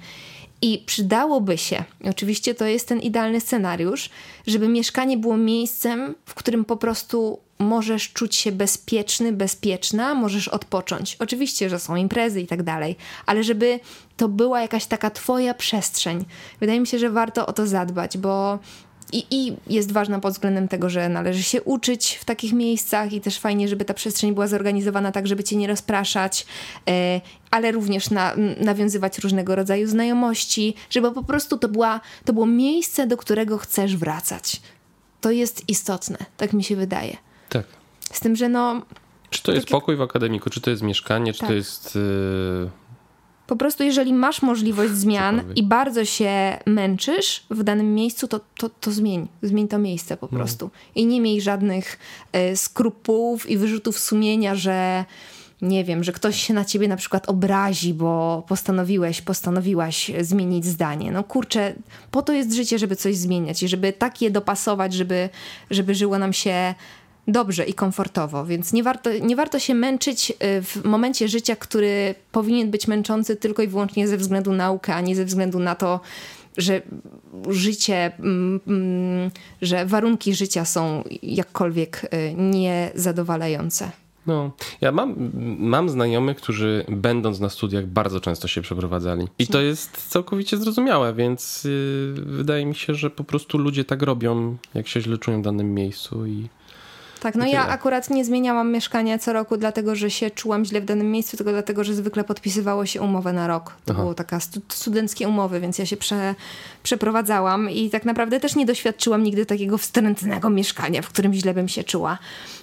[0.62, 4.10] I przydałoby się, oczywiście to jest ten idealny scenariusz,
[4.48, 11.16] żeby mieszkanie było miejscem, w którym po prostu możesz czuć się bezpieczny, bezpieczna, możesz odpocząć.
[11.20, 12.96] Oczywiście, że są imprezy i tak dalej,
[13.26, 13.80] ale żeby
[14.18, 16.26] to była jakaś taka twoja przestrzeń.
[16.60, 18.60] Wydaje mi się, że warto o to zadbać, bo
[19.14, 23.22] i, I, jest ważna pod względem tego, że należy się uczyć w takich miejscach i
[23.22, 26.46] też fajnie, żeby ta przestrzeń była zorganizowana tak, żeby cię nie rozpraszać,
[26.90, 32.46] e, ale również na, nawiązywać różnego rodzaju znajomości, żeby po prostu to, była, to było
[32.46, 34.62] miejsce, do którego chcesz wracać.
[35.22, 37.29] To jest istotne, tak mi się wydaje.
[37.50, 37.66] Tak.
[38.12, 38.82] Z tym, że no.
[39.30, 39.72] Czy to jest takie...
[39.72, 41.50] pokój w akademiku, czy to jest mieszkanie, czy tak.
[41.50, 41.96] to jest.
[41.96, 42.70] Yy
[43.50, 48.70] po prostu, jeżeli masz możliwość zmian i bardzo się męczysz w danym miejscu, to, to,
[48.70, 49.28] to zmień.
[49.42, 50.38] Zmień to miejsce po no.
[50.38, 50.70] prostu.
[50.96, 52.00] I nie miej żadnych
[52.36, 55.06] y, skrupułów i wyrzutów sumienia, że
[55.62, 61.12] nie wiem, że ktoś się na ciebie na przykład obrazi, bo postanowiłeś, postanowiłaś zmienić zdanie.
[61.12, 61.74] No kurczę,
[62.12, 65.30] po to jest życie, żeby coś zmieniać i żeby tak je dopasować, żeby,
[65.72, 66.76] żeby żyło nam się
[67.32, 72.16] dobrze i komfortowo, więc nie warto, nie warto się męczyć y, w momencie życia, który
[72.32, 75.76] powinien być męczący tylko i wyłącznie ze względu na naukę, a nie ze względu na
[75.76, 76.00] to,
[76.58, 76.82] że
[77.50, 83.92] życie, mm, mm, że warunki życia są jakkolwiek y, niezadowalające.
[84.28, 84.52] No,
[84.82, 89.28] ja mam, mam znajomych, którzy będąc na studiach bardzo często się przeprowadzali.
[89.40, 94.02] I to jest całkowicie zrozumiałe, więc yy, wydaje mi się, że po prostu ludzie tak
[94.02, 96.48] robią, jak się źle czują w danym miejscu i
[97.20, 100.86] tak, no ja akurat nie zmieniałam mieszkania co roku, dlatego że się czułam źle w
[100.86, 103.76] danym miejscu, tylko dlatego, że zwykle podpisywało się umowę na rok.
[103.86, 104.02] To Aha.
[104.02, 106.36] było taka stu studenckie umowy, więc ja się prze,
[106.84, 111.68] przeprowadzałam i tak naprawdę też nie doświadczyłam nigdy takiego wstrętnego mieszkania, w którym źle bym
[111.68, 112.18] się czuła.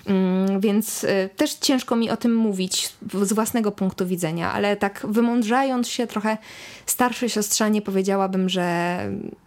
[0.07, 2.89] Mm, więc y, też ciężko mi o tym mówić
[3.23, 6.39] z własnego punktu widzenia, ale tak wymądrzając się trochę
[6.87, 8.99] starszej siostrzanie powiedziałabym, że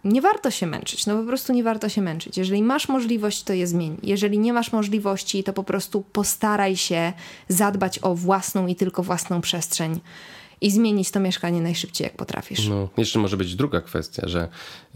[0.04, 1.06] nie warto się męczyć.
[1.06, 2.38] No po prostu nie warto się męczyć.
[2.38, 3.96] Jeżeli masz możliwość, to je zmień.
[4.02, 7.12] Jeżeli nie masz możliwości, to po prostu postaraj się
[7.48, 10.00] zadbać o własną i tylko własną przestrzeń
[10.60, 12.68] i zmienić to mieszkanie najszybciej, jak potrafisz.
[12.68, 14.48] No, jeszcze może być druga kwestia, że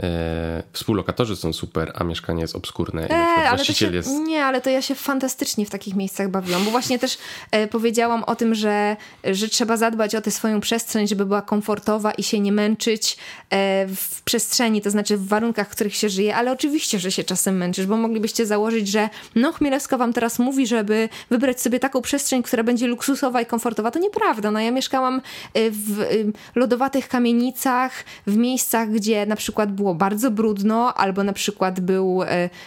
[0.03, 4.11] e, współlokatorzy są super, a mieszkanie jest obskurne e, i właściciel się, jest...
[4.11, 7.19] Nie, ale to ja się fantastycznie w takich miejscach bawiłam, bo właśnie też
[7.51, 12.13] e, powiedziałam o tym, że, że trzeba zadbać o tę swoją przestrzeń, żeby była komfortowa
[12.13, 13.17] i się nie męczyć
[13.51, 17.25] e, w przestrzeni, to znaczy w warunkach, w których się żyje, ale oczywiście, że się
[17.25, 22.03] czasem męczysz, bo moglibyście założyć, że no Chmielewska wam teraz mówi, żeby wybrać sobie taką
[22.03, 23.91] przestrzeń, która będzie luksusowa i komfortowa.
[23.91, 24.51] To nieprawda.
[24.51, 25.21] No ja mieszkałam
[25.55, 31.81] w y, lodowatych kamienicach, w miejscach, gdzie na przykład było bardzo brudno, albo na przykład
[31.81, 32.27] był, y,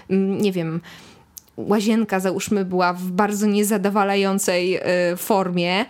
[0.10, 0.82] nie wiem,
[1.58, 4.80] łazienka, załóżmy, była w bardzo niezadowalającej
[5.18, 5.86] formie,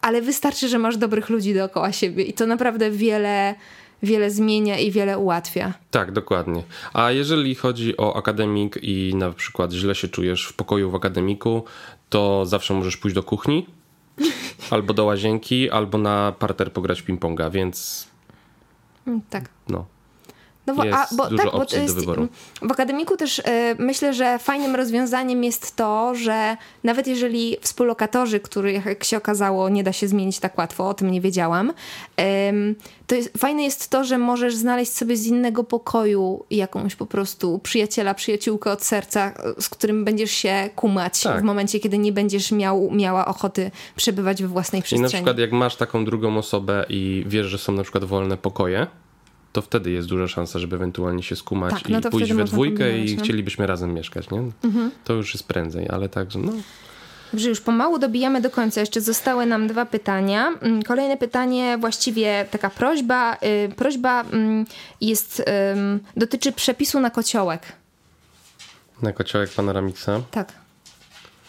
[0.00, 3.54] ale wystarczy, że masz dobrych ludzi dookoła siebie i to naprawdę wiele
[4.02, 5.74] wiele zmienia i wiele ułatwia.
[5.90, 6.62] Tak, dokładnie.
[6.92, 11.64] A jeżeli chodzi o akademik i na przykład źle się czujesz w pokoju w akademiku,
[12.08, 13.66] to zawsze możesz pójść do kuchni
[14.72, 18.08] albo do łazienki, albo na parter pograć ping-ponga, więc.
[19.30, 19.48] Tak.
[19.68, 19.86] No.
[20.66, 22.28] No bo, jest a, bo, dużo tak, opcji bo jest, do wyboru.
[22.62, 23.42] W akademiku też y,
[23.78, 29.84] myślę, że fajnym rozwiązaniem jest to, że nawet jeżeli współlokatorzy, których jak się okazało nie
[29.84, 31.74] da się zmienić tak łatwo, o tym nie wiedziałam, y,
[33.06, 37.58] to jest, fajne jest to, że możesz znaleźć sobie z innego pokoju jakąś po prostu
[37.58, 41.40] przyjaciela, przyjaciółkę od serca, z którym będziesz się kumać tak.
[41.40, 45.00] w momencie, kiedy nie będziesz miał, miała ochoty przebywać we własnej przestrzeni.
[45.00, 48.36] I na przykład jak masz taką drugą osobę i wiesz, że są na przykład wolne
[48.36, 48.86] pokoje,
[49.52, 52.98] to wtedy jest duża szansa, żeby ewentualnie się skumać tak, no i pójść we dwójkę
[52.98, 53.22] i no.
[53.22, 54.42] chcielibyśmy razem mieszkać, nie?
[54.64, 54.90] Mhm.
[55.04, 56.52] To już jest prędzej, ale także no...
[57.32, 58.80] Dobrze, już pomału dobijamy do końca.
[58.80, 60.54] Jeszcze zostały nam dwa pytania.
[60.60, 63.36] Mm, kolejne pytanie, właściwie taka prośba.
[63.42, 64.64] Yy, prośba yy,
[65.00, 65.42] jest,
[66.16, 67.62] dotyczy przepisu na kociołek.
[69.02, 70.20] Na kociołek panoramiksa?
[70.30, 70.52] Tak.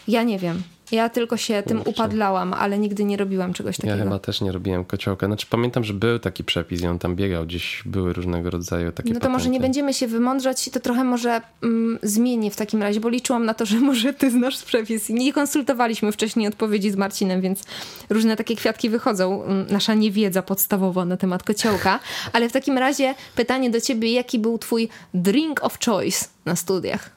[0.07, 0.63] Ja nie wiem.
[0.93, 3.97] Ja tylko się tym upadlałam, ale nigdy nie robiłam czegoś takiego.
[3.97, 5.27] Ja chyba też nie robiłem kociołka.
[5.27, 9.09] Znaczy pamiętam, że był taki przepis i on tam biegał, gdzieś były różnego rodzaju takie
[9.09, 9.37] No to patenty.
[9.37, 13.45] może nie będziemy się wymądrzać, to trochę może mm, zmienię w takim razie, bo liczyłam
[13.45, 15.09] na to, że może ty znasz przepis.
[15.09, 17.63] Nie konsultowaliśmy wcześniej odpowiedzi z Marcinem, więc
[18.09, 19.43] różne takie kwiatki wychodzą.
[19.43, 21.99] Mm, nasza niewiedza podstawowa na temat kociołka.
[22.33, 27.09] Ale w takim razie pytanie do ciebie, jaki był twój drink of choice na studiach?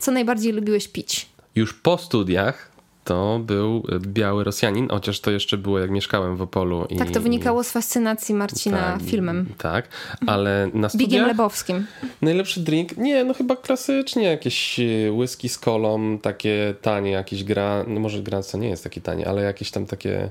[0.00, 1.35] Co najbardziej lubiłeś pić?
[1.56, 2.76] Już po studiach
[3.06, 6.86] to był biały Rosjanin, chociaż to jeszcze było jak mieszkałem w Opolu.
[6.90, 9.46] I, tak, to wynikało z fascynacji Marcina tak, filmem.
[9.58, 9.88] Tak,
[10.26, 11.08] ale na studiach...
[11.08, 11.86] Bigiem Lebowskim.
[12.22, 12.96] Najlepszy drink?
[12.96, 17.84] Nie, no chyba klasycznie jakieś e, whisky z kolą, takie tanie, jakieś gra...
[17.88, 20.30] No może Granca nie jest takie tanie, ale jakieś tam takie...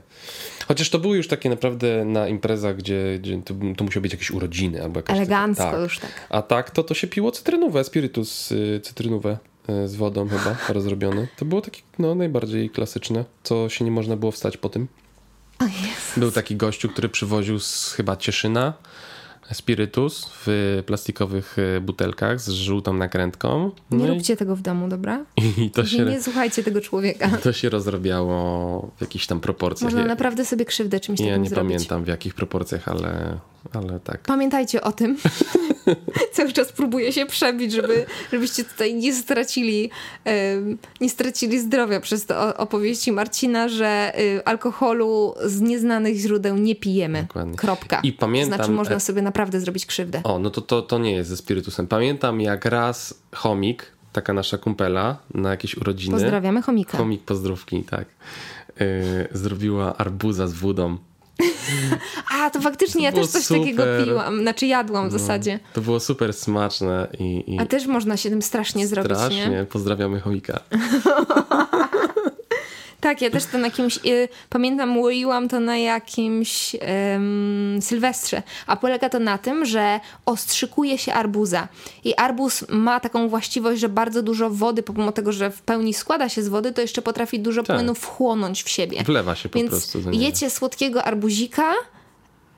[0.67, 4.31] Chociaż to były już takie naprawdę na imprezach, gdzie, gdzie to, to musiały być jakieś
[4.31, 5.17] urodziny albo jakaś...
[5.17, 5.79] Elegancko tak.
[5.79, 6.11] już tak.
[6.29, 9.37] A tak, to to się piło cytrynowe, spirytus y, cytrynowe.
[9.67, 11.27] E, z wodą chyba rozrobiony.
[11.37, 14.87] To było takie no, najbardziej klasyczne, co się nie można było wstać po tym.
[15.59, 15.69] Oh,
[16.17, 18.73] Był taki gościu, który przywoził z chyba Cieszyna
[19.53, 23.71] spirytus w plastikowych e, butelkach z żółtą nakrętką.
[23.91, 25.25] No nie róbcie tego w domu, dobra?
[25.65, 27.29] I to się, nie słuchajcie tego człowieka.
[27.43, 29.91] To się rozrabiało w jakichś tam proporcjach.
[29.91, 31.73] Można naprawdę sobie krzywdę czymś ja takim nie zrobić.
[31.73, 33.39] pamiętam w jakich proporcjach, ale,
[33.73, 34.21] ale tak.
[34.21, 35.17] Pamiętajcie o tym.
[36.33, 39.89] Cały czas próbuję się przebić, żeby, żebyście tutaj nie stracili,
[41.01, 47.21] nie stracili zdrowia przez te opowieści Marcina, że y, alkoholu z nieznanych źródeł nie pijemy.
[47.21, 47.55] Dokładnie.
[47.57, 47.99] Kropka.
[48.03, 50.21] I pamiętam, znaczy można e, sobie naprawdę zrobić krzywdę.
[50.23, 51.87] O, no to, to, to nie jest ze spirytusem.
[51.87, 56.11] Pamiętam jak raz chomik, taka nasza kumpela na jakieś urodziny.
[56.11, 56.97] Pozdrawiamy chomika.
[56.97, 58.05] Chomik pozdrówki, tak.
[58.79, 58.85] Yy,
[59.31, 60.97] zrobiła arbuza z wodą.
[62.31, 63.61] A, to faktycznie to ja też coś super.
[63.61, 65.59] takiego piłam, znaczy jadłam w no, zasadzie.
[65.73, 67.07] To było super smaczne.
[67.19, 70.59] I, i A też można się tym strasznie, strasznie zrobić, Strasznie, pozdrawiamy chomika.
[72.99, 76.79] Tak, ja też to na jakimś, y, pamiętam, łoiłam to na jakimś y,
[77.81, 81.67] sylwestrze, a polega to na tym, że ostrzykuje się arbuza
[82.03, 86.29] i arbuz ma taką właściwość, że bardzo dużo wody, pomimo tego, że w pełni składa
[86.29, 87.75] się z wody, to jeszcze potrafi dużo tak.
[87.75, 89.03] płynu wchłonąć w siebie.
[89.03, 90.01] Wlewa się po Więc prostu.
[90.01, 91.73] Więc jecie słodkiego arbuzika,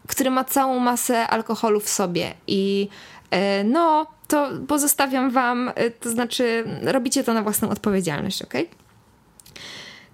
[0.07, 2.87] który ma całą masę alkoholu w sobie i
[3.33, 8.53] y, no, to pozostawiam wam, y, to znaczy robicie to na własną odpowiedzialność, ok?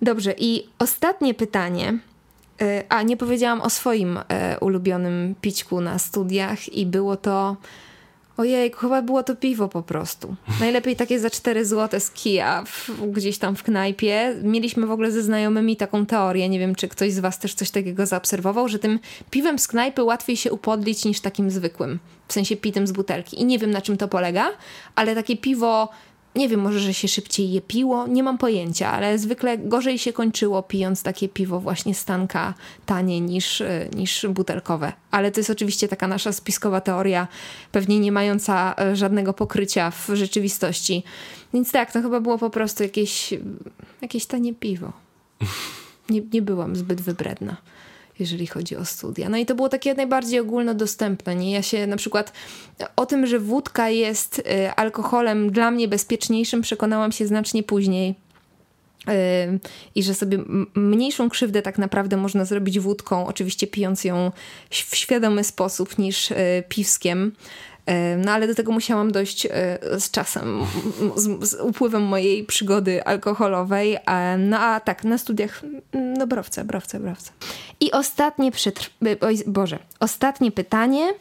[0.04, 2.00] Dobrze, i ostatnie pytanie.
[2.62, 7.58] E, a, nie powiedziałam o swoim e, ulubionym pićku na studiach i było to...
[8.38, 10.36] Ojej, chyba było to piwo po prostu.
[10.60, 14.36] Najlepiej takie za 4 zł z kija w, gdzieś tam w knajpie.
[14.44, 17.72] Mieliśmy w ogóle ze znajomymi taką teorię, nie wiem czy ktoś z was też coś
[17.72, 19.00] takiego zaobserwował, że tym
[19.32, 22.00] piwem z knajpy łatwiej się upodlić niż takim zwykłym.
[22.28, 23.42] W sensie pitym z butelki.
[23.42, 24.50] I nie wiem na czym to polega,
[24.96, 25.90] ale takie piwo
[26.36, 30.14] nie wiem, może, że się szybciej je piło, nie mam pojęcia, ale zwykle gorzej się
[30.14, 32.54] kończyło pijąc takie piwo właśnie stanka
[32.86, 34.94] tanie niż, e, niż butelkowe.
[35.12, 37.28] Ale to jest oczywiście taka nasza spiskowa teoria,
[37.72, 41.04] pewnie nie mająca e, żadnego pokrycia w rzeczywistości.
[41.54, 43.34] Więc tak, to chyba było po prostu jakieś,
[44.02, 44.94] jakieś tanie piwo.
[46.10, 47.58] Nie, nie byłam zbyt wybredna
[48.20, 49.30] jeżeli chodzi o studia.
[49.30, 51.36] No i to było takie najbardziej ogólnodostępne.
[51.36, 51.52] Nie?
[51.52, 52.34] Ja się na przykład
[52.96, 58.16] o tym, że wódka jest y, alkoholem dla mnie bezpieczniejszym, przekonałam się znacznie później.
[59.10, 59.60] Y,
[59.96, 60.40] I że sobie
[60.76, 64.32] mniejszą krzywdę tak naprawdę można zrobić wódką, oczywiście pijąc ją
[64.70, 66.36] w świadomy sposób niż y,
[66.70, 67.32] piwskiem.
[68.18, 69.50] No ale do tego musiałam dojść e,
[70.00, 70.62] z czasem,
[71.16, 73.98] z, z upływem mojej przygody alkoholowej.
[74.38, 75.62] No a tak, na studiach,
[75.94, 77.32] no browce, browce, browce.
[77.84, 78.90] I ostatnie przetrw...
[79.22, 81.14] Oj, Boże, ostatnie pytanie.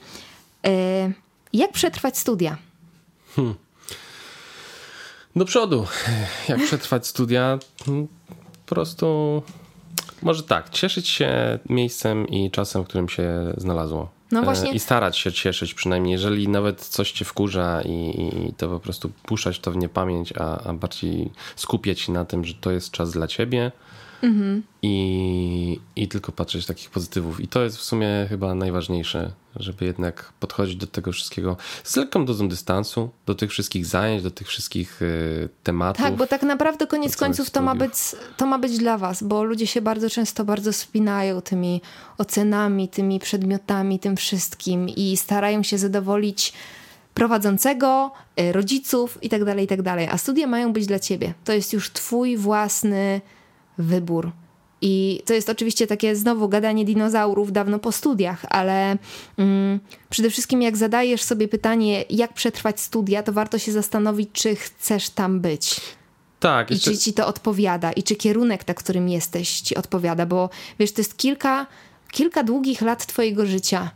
[0.66, 1.12] E,
[1.52, 2.56] jak przetrwać studia?
[3.36, 3.54] Hmm.
[5.36, 5.86] Do przodu.
[6.48, 7.58] Jak przetrwać studia?
[7.86, 8.08] Hmm,
[8.66, 9.42] po prostu
[10.22, 14.10] może tak, cieszyć się miejscem i czasem, w którym się znalazło.
[14.32, 14.72] No e, właśnie.
[14.72, 19.10] I starać się cieszyć przynajmniej, jeżeli nawet coś cię wkurza i, i to po prostu
[19.22, 23.10] puszczać to w niepamięć, a, a bardziej skupiać się na tym, że to jest czas
[23.10, 23.72] dla ciebie
[24.22, 24.62] mhm.
[24.82, 27.40] i, i tylko patrzeć takich pozytywów.
[27.40, 32.24] I to jest w sumie chyba najważniejsze, żeby jednak podchodzić do tego wszystkiego z lekką
[32.24, 36.04] dozą dystansu, do tych wszystkich zajęć, do tych wszystkich y, tematów.
[36.04, 37.92] Tak, bo tak naprawdę koniec końców to ma, być,
[38.36, 41.80] to ma być dla was, bo ludzie się bardzo często bardzo spinają tymi
[42.18, 46.52] ocenami, tymi przedmiotami, tym wszystkim i starają się zadowolić
[47.14, 49.82] prowadzącego, y, rodziców itd., tak itd.
[49.82, 51.34] Tak A studia mają być dla ciebie.
[51.44, 53.20] To jest już twój własny
[53.82, 54.32] wybór.
[54.84, 58.96] I to jest oczywiście takie znowu gadanie dinozaurów dawno po studiach, ale
[59.38, 59.80] mm,
[60.10, 65.10] przede wszystkim jak zadajesz sobie pytanie, jak przetrwać studia, to warto się zastanowić, czy chcesz
[65.10, 65.80] tam być.
[66.40, 66.70] Tak.
[66.70, 66.90] Jeszcze...
[66.90, 70.92] I czy ci to odpowiada, i czy kierunek, na którym jesteś, ci odpowiada, bo wiesz,
[70.92, 71.66] to jest kilka,
[72.10, 73.90] kilka długich lat twojego życia.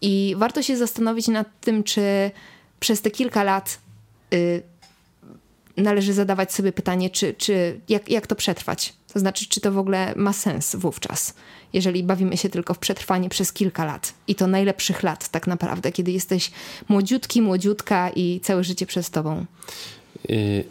[0.00, 2.30] I warto się zastanowić nad tym, czy
[2.80, 3.78] przez te kilka lat
[4.34, 4.62] y,
[5.76, 9.78] należy zadawać sobie pytanie, czy, czy jak, jak to przetrwać to znaczy, czy to w
[9.78, 11.34] ogóle ma sens wówczas,
[11.72, 15.92] jeżeli bawimy się tylko w przetrwanie przez kilka lat i to najlepszych lat tak naprawdę,
[15.92, 16.50] kiedy jesteś
[16.88, 19.46] młodziutki, młodziutka i całe życie przed tobą.
[20.28, 20.64] Yy,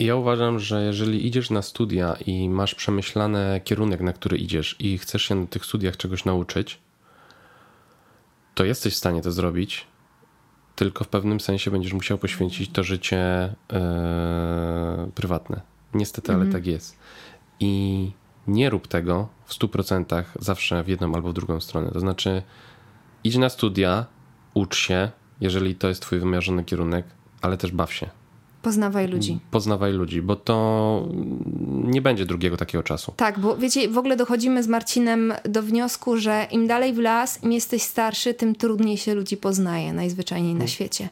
[0.00, 4.98] Ja uważam, że jeżeli idziesz na studia i masz przemyślany kierunek, na który idziesz i
[4.98, 6.78] chcesz się na tych studiach czegoś nauczyć,
[8.54, 9.86] to jesteś w stanie to zrobić,
[10.76, 13.78] tylko w pewnym sensie będziesz musiał poświęcić to życie yy,
[15.14, 15.60] prywatne.
[15.94, 16.96] Niestety, ale tak jest.
[17.60, 18.12] I
[18.46, 21.90] nie rób tego w 100% zawsze w jedną albo w drugą stronę.
[21.92, 22.42] To znaczy,
[23.24, 24.06] idź na studia,
[24.54, 27.06] ucz się, jeżeli to jest twój wymierzony kierunek,
[27.42, 28.10] ale też baw się.
[28.62, 29.38] Poznawaj ludzi.
[29.50, 31.08] Poznawaj ludzi, bo to
[31.84, 33.12] nie będzie drugiego takiego czasu.
[33.16, 37.42] Tak, bo wiecie, w ogóle dochodzimy z Marcinem do wniosku, że im dalej w las,
[37.42, 40.68] im jesteś starszy, tym trudniej się ludzi poznaje najzwyczajniej na Hmm.
[40.68, 41.08] świecie.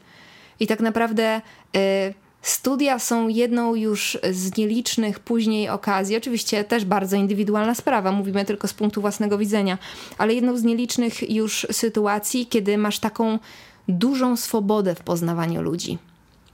[0.59, 1.41] I tak naprawdę
[1.75, 8.45] y, studia są jedną już z nielicznych później okazji, oczywiście też bardzo indywidualna sprawa, mówimy
[8.45, 9.77] tylko z punktu własnego widzenia,
[10.17, 13.39] ale jedną z nielicznych już sytuacji, kiedy masz taką
[13.87, 15.97] dużą swobodę w poznawaniu ludzi.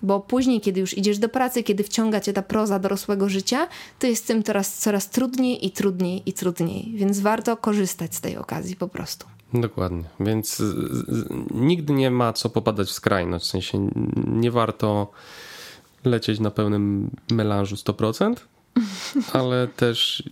[0.01, 3.67] Bo później, kiedy już idziesz do pracy, kiedy wciąga cię ta proza dorosłego życia,
[3.99, 6.93] to jest z tym coraz, coraz trudniej i trudniej i trudniej.
[6.95, 9.25] Więc warto korzystać z tej okazji po prostu.
[9.53, 10.03] Dokładnie.
[10.19, 10.63] Więc
[11.51, 13.45] nigdy nie ma co popadać w skrajność.
[13.45, 13.89] W sensie
[14.27, 15.11] nie warto
[16.05, 18.35] lecieć na pełnym melanżu 100%,
[19.39, 20.23] ale też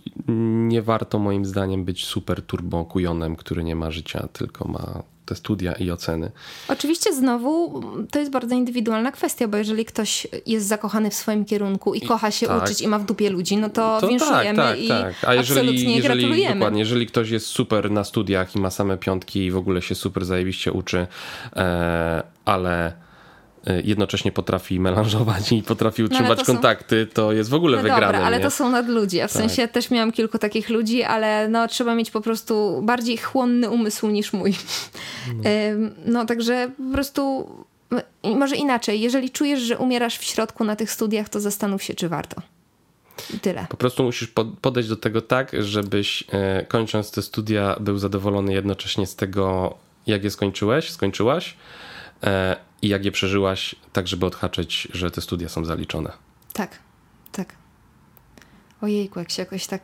[0.68, 5.34] nie warto moim zdaniem być super turbo kujonem, który nie ma życia, tylko ma te
[5.34, 6.30] studia i oceny.
[6.68, 11.94] Oczywiście znowu to jest bardzo indywidualna kwestia, bo jeżeli ktoś jest zakochany w swoim kierunku
[11.94, 12.64] i kocha się tak.
[12.64, 15.14] uczyć i ma w dupie ludzi, no to, To winszujemy tak, tak, i tak.
[15.26, 16.54] A jeżeli, absolutnie jeżeli, gratulujemy.
[16.54, 19.94] dokładnie, jeżeli ktoś jest super na studiach i ma same piątki i w ogóle się
[19.94, 21.06] super zajebiście uczy,
[21.56, 23.03] e, ale
[23.84, 27.82] jednocześnie potrafi melanżować i potrafi utrzymać No, to są- kontakty, to jest w ogóle No
[27.82, 28.00] wygrane.
[28.06, 28.42] dobra, ale nie?
[28.44, 29.28] to są nadludzie.
[29.28, 29.42] W Tak.
[29.42, 34.08] sensie też miałam kilku takich ludzi, ale no, trzeba mieć po prostu bardziej chłonny umysł
[34.10, 34.54] niż mój.
[35.72, 37.48] Ym, No także po prostu
[38.36, 39.00] może inaczej.
[39.00, 42.42] Jeżeli czujesz, że umierasz w środku na tych studiach, to zastanów się, czy warto.
[43.34, 43.66] I tyle.
[43.68, 48.52] Po prostu musisz pod- podejść do tego tak, żebyś e, kończąc te studia był zadowolony
[48.52, 49.74] jednocześnie z tego,
[50.06, 51.56] jak je skończyłeś, skończyłaś
[52.82, 56.12] i jak je przeżyłaś, tak żeby odhaczyć, że te studia są zaliczone.
[56.52, 56.78] Tak,
[57.32, 57.54] tak.
[58.80, 59.82] Ojejku, jak się jakoś tak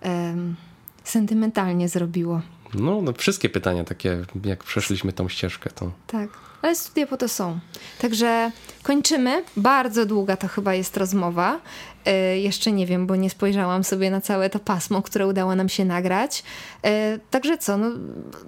[0.00, 0.56] em,
[1.04, 2.40] sentymentalnie zrobiło.
[2.74, 6.28] No, no, wszystkie pytania takie, jak przeszliśmy tą ścieżkę, to Tak,
[6.62, 7.58] ale studia po to są.
[7.98, 8.50] Także
[8.82, 9.44] kończymy.
[9.56, 11.60] Bardzo długa to chyba jest rozmowa.
[12.04, 15.68] E, jeszcze nie wiem, bo nie spojrzałam sobie na całe to pasmo, które udało nam
[15.68, 16.42] się nagrać.
[16.84, 17.90] E, także co, no,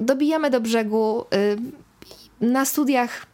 [0.01, 1.25] dobijamy do brzegu.
[1.33, 1.57] E,
[2.41, 3.27] na studiach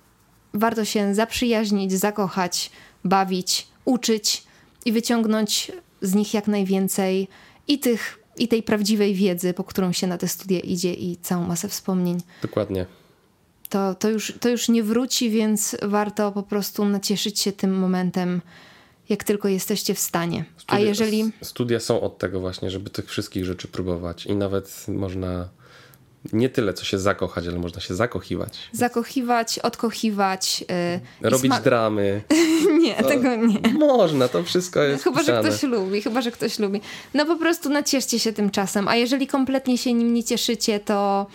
[0.54, 2.70] warto się zaprzyjaźnić, zakochać,
[3.04, 4.44] bawić, uczyć
[4.84, 7.28] i wyciągnąć z nich jak najwięcej
[7.68, 11.46] i tych i tej prawdziwej wiedzy, po którą się na te studia idzie i całą
[11.46, 12.86] masę wspomnień dokładnie.
[13.68, 18.40] to, to, już, to już nie wróci, więc warto po prostu nacieszyć się tym momentem,
[19.08, 20.44] jak tylko jesteście w stanie.
[20.66, 21.32] A jeżeli.
[21.42, 25.48] Studia są od tego właśnie, żeby tych wszystkich rzeczy próbować i nawet można
[26.32, 28.58] nie tyle co się zakochać, ale można się zakochiwać.
[28.72, 30.64] Zakochiwać, odkochiwać.
[31.22, 32.22] Yy, Robić dramy.
[32.82, 33.60] Nie, tego nie.
[33.78, 35.48] Można, to wszystko jest Chyba, że wpisane.
[35.48, 36.80] ktoś lubi, chyba, że ktoś lubi.
[37.14, 41.26] No po prostu nacieszcie się tym czasem, a jeżeli kompletnie się nim nie cieszycie, to,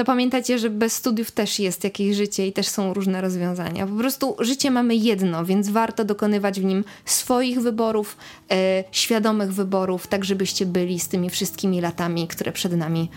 [0.00, 3.86] to pamiętajcie, że bez studiów też jest jakieś życie i też są różne rozwiązania.
[3.86, 8.16] Po prostu życie mamy jedno, więc warto dokonywać w nim swoich wyborów,
[8.50, 13.10] e, świadomych wyborów, tak żebyście byli z tymi wszystkimi latami, które przed nami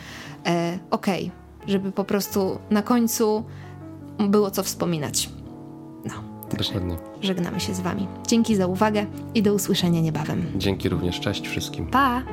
[0.45, 1.31] e, okej,
[1.67, 3.43] żeby po prostu na końcu
[4.19, 5.29] było co wspominać.
[6.05, 6.13] No,
[6.49, 6.97] także Dokładnie.
[7.21, 8.07] żegnamy się z wami.
[8.27, 9.05] Dzięki za uwagę
[9.35, 10.45] i do usłyszenia niebawem.
[10.55, 11.19] Dzięki również.
[11.19, 11.87] Cześć wszystkim.
[11.87, 12.23] Pa!